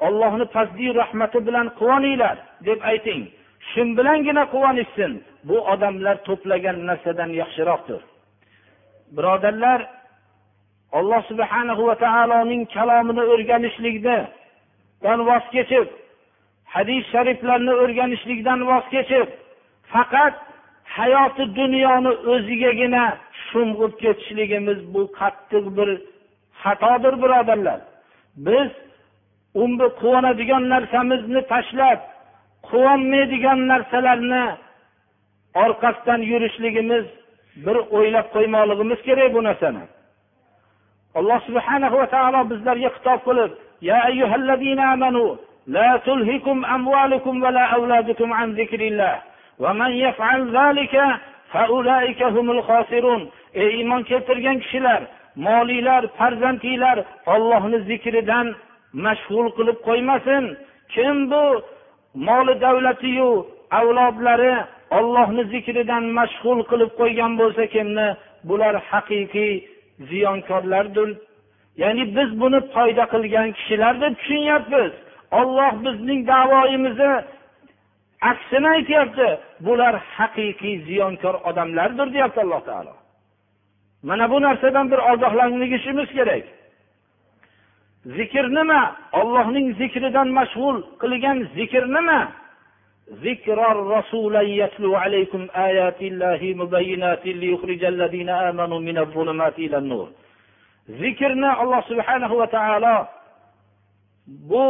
Ollohni 0.07 0.46
fazli 0.55 0.88
rahmati 1.00 1.38
bilan 1.46 1.66
quvoninglar 1.78 2.36
deb 2.66 2.80
ayting. 2.90 3.22
Shu 3.70 3.82
bilangina 3.98 4.44
quvonishsin. 4.55 5.12
Bu 5.48 5.57
odamlar 5.72 6.16
to'plagan 6.26 6.76
narsadan 6.88 7.30
yaxshiroqdir. 7.40 8.00
Birodarlar 9.16 9.80
alloh 10.98 11.22
subhanahu 11.30 11.82
va 11.88 11.94
taoloning 12.05 12.62
kalomini 12.74 13.22
dan 15.05 15.18
voz 15.28 15.44
kechib 15.55 15.88
hadis 16.74 17.02
shariflarni 17.12 17.72
o'rganishlikdan 17.82 18.61
voz 18.70 18.84
kechib 18.94 19.28
faqat 19.92 20.34
hayoti 20.96 21.44
dunyoni 21.61 22.12
o'zigagina 22.32 23.05
sho'ng'ib 23.48 23.92
ketishligimiz 24.02 24.78
bu 24.94 25.02
qattiq 25.18 25.64
bir 25.76 25.88
xatodir 26.62 27.14
birodarlar. 27.22 27.80
Biz 28.46 28.70
unda 29.62 29.86
quvonadigan 30.00 30.64
narsamizni 30.74 31.40
tashlab 31.52 32.00
quvonmaydigan 32.68 33.59
narsalarni 33.72 34.44
orqasidan 35.64 36.20
yurishligimiz 36.30 37.05
bir 37.64 37.76
o'ylab 37.96 38.26
qo'ymoqligimiz 38.34 39.00
kerak 39.09 39.30
bu 39.36 39.40
narsani. 39.48 39.84
Alloh 41.18 41.40
subhanahu 41.48 41.96
va 42.00 42.07
taolo 42.14 42.40
bizlarga 42.52 42.88
xitob 42.96 43.20
qilib 43.28 43.52
يا 43.84 44.07
أيها 44.07 44.36
الذين 44.36 44.80
آمنوا 44.80 45.36
لا 45.67 45.97
تلهكم 46.05 46.65
أموالكم 46.65 47.43
ولا 47.43 47.65
أولادكم 47.65 48.34
عن 48.34 48.53
ذكر 48.53 48.82
الله 48.82 49.15
ومن 49.59 49.91
يفعل 49.91 50.57
ذلك 50.57 51.01
فأولئك 51.51 52.24
هم 52.24 52.51
الخاسرون 52.51 53.30
ey 53.53 53.70
iymon 53.82 54.03
keltirgan 54.09 54.59
kishilar 54.59 55.01
moliylar 55.36 56.03
farzandinglar 56.17 56.97
ollohni 57.34 57.80
zikridan 57.89 58.47
mashg'ul 59.05 59.47
qilib 59.57 59.78
qo'ymasin 59.88 60.43
kim 60.93 61.15
bu 61.32 61.43
moli 62.28 62.53
davlatiyu 62.65 63.30
avlodlari 63.80 64.53
ollohni 64.97 65.43
zikridan 65.53 66.03
mashg'ul 66.20 66.59
qilib 66.72 66.91
qo'ygan 66.99 67.32
bo'lsa 67.41 67.63
kimni 67.76 68.07
bular 68.49 68.76
haqiqiy 68.91 69.53
ziyonkorlardir 70.09 71.09
ya'ni 71.82 72.03
biz 72.17 72.30
buni 72.41 72.59
foyda 72.74 73.05
qilgan 73.13 73.49
kishilar 73.57 73.93
deb 74.03 74.13
tushunyapmiz 74.20 74.91
olloh 75.39 75.74
bizning 75.86 76.22
davoyimizni 76.32 77.13
aksini 78.32 78.70
aytyapti 78.76 79.28
bular 79.65 79.95
haqiqiy 80.17 80.76
ziyonkor 80.88 81.36
odamlardir 81.49 82.07
deyapti 82.13 82.39
alloh 82.45 82.61
taolo 82.70 82.93
mana 84.07 84.26
bu 84.32 84.38
narsadan 84.41 84.86
bir 84.91 84.99
ogohlanishimiz 85.11 86.09
kerak 86.17 86.43
zikr 88.17 88.45
nima 88.57 88.82
ollohning 89.22 89.67
zikridan 89.82 90.28
mashg'ul 90.39 90.78
qilgan 91.01 91.38
zikr 91.57 91.86
nima 91.97 92.22
ذكرا 93.28 93.70
رسولا 93.97 94.41
يتلو 94.41 94.91
عليكم 95.03 95.41
آيات 95.67 95.99
الله 96.01 96.41
مبينات 96.61 97.26
ليخرج 97.41 97.84
الذين 97.93 98.30
آمنوا 98.30 98.80
من 98.80 98.97
الظلمات 98.97 99.55
إلى 99.65 99.78
النور 99.78 100.07
zikrni 100.89 101.51
alloh 101.62 101.80
subhanahu 101.91 102.35
va 102.41 102.47
taolo 102.47 102.97
bu 104.51 104.66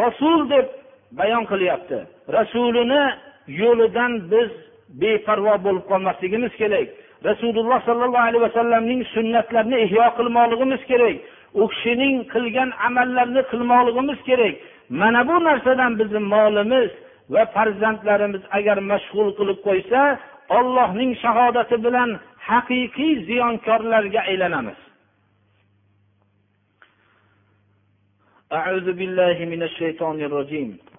rasul 0.00 0.50
deb 0.50 0.66
bayon 1.18 1.44
qilyapti. 1.52 1.98
Rasulini 2.36 3.02
yo'lidan 3.62 4.12
biz 4.32 4.50
beparvo 5.00 5.54
bo'lib 5.66 5.84
qolmasligimiz 5.90 6.52
kerak. 6.60 6.88
Rasululloh 7.28 7.80
sollallohu 7.88 8.26
alayhi 8.28 8.44
vasallamning 8.48 9.00
sunnatlarini 9.14 9.78
ihyo 9.84 10.06
qilmoqligimiz 10.18 10.82
kerak. 10.90 11.16
U 11.60 11.62
kishining 11.72 12.16
qilgan 12.34 12.70
amallarni 12.86 13.42
qilmoqligimiz 13.50 14.18
kerak. 14.28 14.54
Mana 15.00 15.20
bu 15.28 15.36
narsadan 15.48 15.92
bizni 16.00 16.20
molimiz 16.34 16.90
va 17.34 17.42
farzandlarimiz 17.54 18.42
agar 18.58 18.78
mashg'ul 18.90 19.28
qilib 19.38 19.58
qo'ysa 19.66 20.00
ollohning 20.58 21.10
shahodati 21.22 21.76
bilan 21.84 22.10
haqiqiy 22.48 23.14
ziyonkorlarga 23.28 24.20
aylanamiz. 24.30 24.80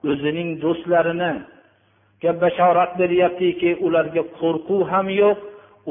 O'zining 0.09 0.49
do'stlarini 0.63 1.33
bashorat 2.43 2.91
beryaptiki 3.01 3.69
ularga 3.85 4.23
qo'rquv 4.39 4.81
ham 4.91 5.07
yo'q 5.21 5.39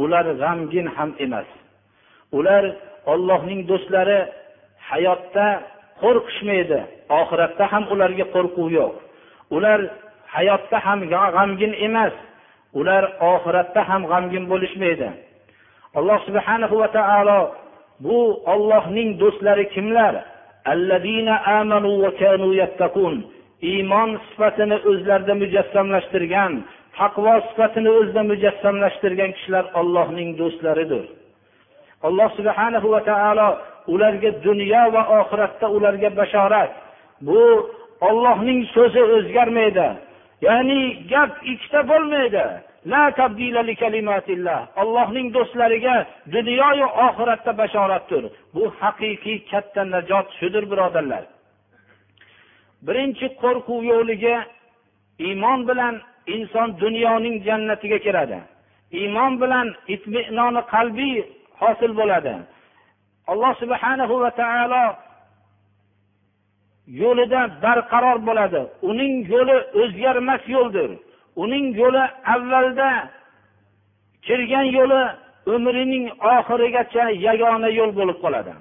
ular 0.03 0.27
g'amgin 0.43 0.87
ham 0.97 1.11
emas. 1.25 1.49
Ular 2.39 2.65
ollohning 3.13 3.61
do'stlari 3.71 4.21
hayotda 4.91 5.47
qo'rqishmaydi 6.03 6.81
oxiratda 7.21 7.65
ham 7.73 7.85
ularga 7.95 8.25
qo'rquv 8.35 8.69
yo'q. 8.79 8.95
Ular 9.57 9.81
hayotda 10.35 10.79
ham 10.87 11.01
g'amgin 11.13 11.73
emas 11.87 12.15
ular 12.81 13.03
oxiratda 13.33 13.81
ham 13.91 14.03
g'amgin 14.11 14.45
bo'lishmaydi. 14.53 15.09
Alloh 15.99 16.19
subhana 16.27 16.67
va 16.71 16.89
taolo 16.99 17.41
bu 18.05 18.19
ollohning 18.55 19.11
do'stlari 19.23 19.67
kimlar? 19.75 20.15
Iymon 23.73 24.11
sifatini 24.29 24.77
o'zlarida 24.91 25.35
mujassamlashtirgan 25.43 26.53
taqvo 26.99 27.35
sifatini 27.49 27.91
o'zida 27.99 28.23
mujassamlashtirgan 28.31 29.31
kishilar 29.37 29.65
ollohning 29.81 30.31
do'stlaridir. 30.41 31.05
Alloh 32.07 32.29
subhana 32.39 32.79
va 32.95 33.01
taolo 33.11 33.49
ularga 33.95 34.31
dunyo 34.47 34.85
va 34.95 35.03
oxiratda 35.21 35.67
ularga 35.77 36.11
bashorat. 36.21 36.71
Bu 37.27 37.41
ollohning 38.09 38.61
so'zi 38.75 39.03
o'zgarmaydi. 39.17 39.89
Ya'ni 40.47 40.81
gap 41.13 41.33
ikkita 41.53 41.81
bo'lmaydi. 41.91 42.45
Allohning 44.83 45.29
do'stlariga 45.37 45.97
dunyoyu 46.35 46.87
oxiratda 47.07 47.53
bashoratdir. 47.61 48.25
Bu 48.55 48.65
haqiqiy 48.81 49.39
katta 49.51 49.83
najot 49.95 50.27
shudir 50.39 50.65
birodarlar. 50.73 51.25
Birinchi 52.87 53.27
qo'rquv 53.43 53.81
yo'qligi 53.93 54.37
iymon 55.27 55.61
bilan 55.69 55.95
inson 56.37 56.69
dunyoning 56.83 57.37
jannatiga 57.47 57.99
kiradi. 58.07 58.39
Iymon 59.01 59.33
bilan 59.43 59.67
itminoni 59.95 60.63
qalbiy 60.75 61.17
hosil 61.61 61.93
bo'ladi. 62.01 62.35
Alloh 63.31 63.53
subhanahu 63.63 64.15
va 64.23 64.31
taolo 64.41 64.85
yo'lida 67.03 67.41
barqaror 67.65 68.19
bo'ladi. 68.29 68.63
Uning 68.91 69.15
yo'li 69.33 69.57
o'zgarmas 69.81 70.43
yo'ldir. 70.57 70.91
Uning 71.43 71.67
yo'li 71.81 72.05
avvalda 72.35 72.91
kirgan 74.27 74.67
yo'li 74.79 75.03
umrining 75.55 76.05
oxirigacha 76.35 77.05
yagona 77.27 77.69
yo'l 77.79 77.93
bo'lib 77.99 78.19
qoladi. 78.25 78.55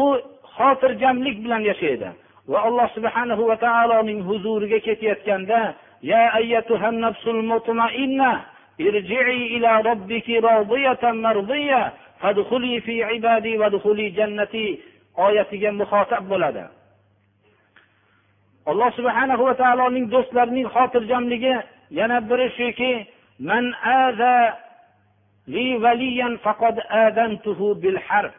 U 0.00 0.02
xotirjamlik 0.56 1.36
bilan 1.44 1.62
yashaydi 1.70 2.08
va 2.50 2.58
alloh 2.68 2.86
subhanahu 2.96 3.42
va 3.50 3.56
taoloning 3.66 4.20
huzuriga 4.28 4.78
ketayotganda 4.86 5.60
ya 6.02 6.22
ayyatuhan 6.38 6.96
nafsul 7.06 7.42
mutmainna 7.52 8.30
irji'i 8.78 9.56
ila 9.56 9.70
robbiki 9.88 10.40
radiyatan 10.50 11.16
mardiya 11.26 11.92
fadkhuli 12.20 12.80
fi 12.86 12.94
ibadi 13.18 13.52
vadkhuli 13.62 14.06
jannati 14.18 14.80
oyatiga 15.26 15.70
muxotab 15.80 16.22
bo'ladi. 16.30 16.64
Alloh 18.70 18.90
subhanahu 18.98 19.42
va 19.48 19.54
taoloning 19.62 20.06
do'stlarining 20.14 20.66
xotirjamligi 20.74 21.54
yana 21.90 22.20
biri 22.28 22.48
shuki 22.58 22.92
man 23.38 23.64
li 25.48 25.66
valiyan 25.82 26.34
faqad 26.44 26.76
adantuhu 27.04 27.82
bil 27.82 27.98
harb. 28.08 28.34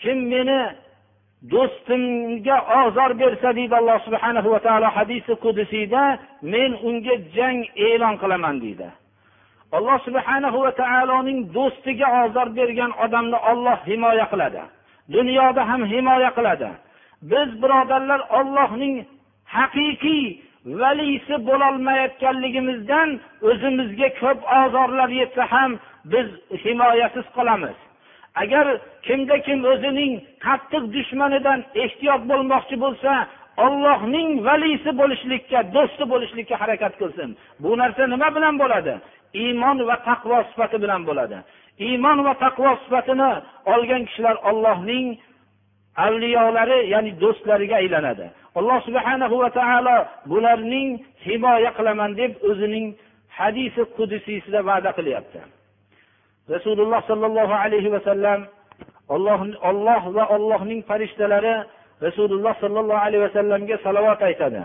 Kim 0.00 0.18
meni 0.32 0.60
do'stimga 1.52 2.56
ozor 2.80 3.10
bersa 3.22 3.48
deydi 3.58 3.74
alloh 3.80 3.98
subhanahu 4.06 4.48
va 4.54 4.60
taolo 4.66 4.88
hadisi 4.96 5.32
qudusiyda 5.44 6.02
men 6.52 6.70
unga 6.88 7.14
jang 7.36 7.58
e'lon 7.88 8.14
qilaman 8.22 8.56
deydi. 8.64 8.88
Alloh 9.76 9.98
subhanahu 10.06 10.58
va 10.64 10.72
taoloning 10.82 11.38
do'stiga 11.56 12.06
ozor 12.22 12.48
bergan 12.58 12.92
odamni 13.04 13.38
olloh 13.50 13.78
himoya 13.90 14.26
qiladi. 14.32 14.62
Dunyoda 15.16 15.62
ham 15.70 15.82
himoya 15.92 16.30
qiladi. 16.36 16.70
Biz 17.30 17.48
birodarlar 17.62 18.20
ollohning 18.38 18.94
haqiqiy 19.56 20.24
valisi 20.66 21.36
bo'lolmayotganligimizdan 21.48 23.08
o'zimizga 23.50 24.08
ko'p 24.20 24.40
ozorlar 24.60 25.08
yetsa 25.20 25.44
ham 25.52 25.70
biz 26.12 26.28
himoyasiz 26.64 27.26
qolamiz. 27.36 27.76
Agar 28.42 28.66
kimda 29.06 29.36
kim 29.46 29.58
o'zining 29.72 30.12
qattiq 30.46 30.84
dushmanidan 30.94 31.60
ehtiyot 31.84 32.22
bo'lmoqchi 32.30 32.76
bo'lsa 32.84 33.12
ollohning 33.66 34.28
valisi 34.48 34.90
bo'lishlikka 35.00 35.58
do'sti 35.74 36.04
bo'lishlikka 36.12 36.56
harakat 36.62 36.94
qilsin. 37.00 37.28
Bu 37.62 37.70
narsa 37.80 38.02
nima 38.12 38.28
bilan 38.36 38.54
bo'ladi? 38.62 38.94
Iymon 39.42 39.78
va 39.88 39.96
taqvo 40.08 40.38
sifati 40.50 40.76
bilan 40.84 41.02
bo'ladi. 41.08 41.38
Iymon 41.86 42.18
va 42.26 42.34
taqvo 42.44 42.70
sifatini 42.84 43.30
olgan 43.74 44.02
kishilar 44.08 44.36
ollohning 44.50 45.06
avliyolari 46.06 46.78
ya'ni 46.92 47.12
do'stlariga 47.22 47.76
aylanadi. 47.82 48.26
Alloh 48.54 48.78
subhanahu 48.86 49.34
va 49.42 49.50
taolo 49.50 49.96
bularning 50.26 51.00
himoya 51.26 51.70
qilaman 51.76 52.16
deb 52.16 52.32
o'zining 52.50 52.94
hadisi 53.38 53.82
qudusiysida 53.96 54.60
va'da 54.68 54.90
qilyapti. 54.98 55.40
Rasululloh 56.54 57.00
sollallohu 57.10 57.54
alayhi 57.64 57.92
vasallam 57.96 58.40
olloh 59.08 59.40
olloh 59.70 60.02
va 60.16 60.24
ollohning 60.36 60.80
farishtalari 60.88 61.54
rasululloh 62.06 62.54
sollallohu 62.60 63.02
alayhi 63.06 63.24
vasallamga 63.28 63.76
salovat 63.86 64.22
aytadi. 64.22 64.62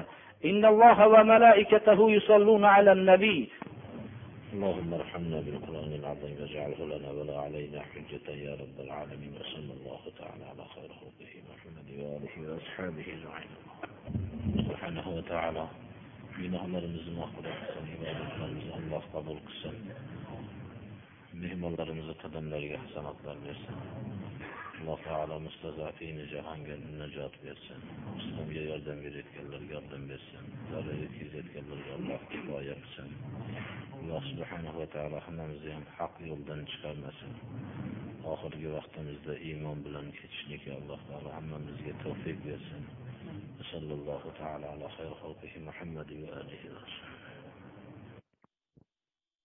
اللهم 4.54 4.94
ارحمنا 4.94 5.40
بالقرآن 5.42 5.94
العظيم 5.94 6.36
واجعله 6.42 6.80
لنا 6.86 7.12
ولا 7.12 7.38
علينا 7.40 7.82
حجة 7.82 8.32
يا 8.32 8.54
رب 8.56 8.80
العالمين 8.80 9.34
وصلى 9.40 9.74
الله 9.74 10.00
تعالى 10.20 10.46
على 10.46 10.64
خير 10.76 10.90
خلقه 11.02 11.34
محمد 11.52 11.88
وآله 12.00 12.34
وأصحابه 12.52 13.06
أجمعين 13.16 13.52
سبحانه 14.68 15.08
وتعالى 15.18 15.68
günahlarımızı 16.38 17.12
mahvolak 17.12 17.58
kılsın, 17.68 17.88
ibadetlerimizi 17.96 18.72
Allah 18.74 19.02
kılsın. 19.48 19.76
mehmonlarimizni 21.44 22.16
qadamlariga 22.24 22.78
hasanatlar 22.86 23.38
bersin. 23.46 23.76
Alloh 24.80 25.00
taolo 25.08 25.36
mustazafini 25.48 26.26
jahonga 26.34 26.76
najot 27.02 27.34
bersin. 27.46 27.82
Islomga 28.20 28.62
yordam 28.70 29.00
berayotganlarga 29.06 29.74
yordam 29.78 30.04
bersin. 30.12 30.44
Zarar 30.72 30.98
yetkazayotganlarga 31.04 31.92
alloh 31.98 32.22
kifoya 32.32 32.76
qilsin. 32.82 33.10
Alloh 33.98 34.22
subhanava 34.30 34.86
taolo 34.96 35.20
hammamizni 35.28 35.76
ham 35.78 35.86
haq 35.98 36.14
yo'ldan 36.30 36.62
chiqarmasin. 36.72 37.34
Oxirgi 38.34 38.70
vaqtimizda 38.78 39.34
iymon 39.50 39.84
bilan 39.86 40.08
ketishlikka 40.20 40.72
alloh 40.80 41.00
taolo 41.10 41.36
hammamizga 41.38 41.94
tavfiq 42.06 42.42
bersin. 42.48 42.90
Sallallohu 43.72 44.36
taolo 44.42 44.74
ala 44.74 44.96
xayr 44.98 45.14
xalqihi 45.22 45.66
muhammadi 45.70 46.24
va 46.24 46.42
alihi 46.42 46.76
va 46.76 46.84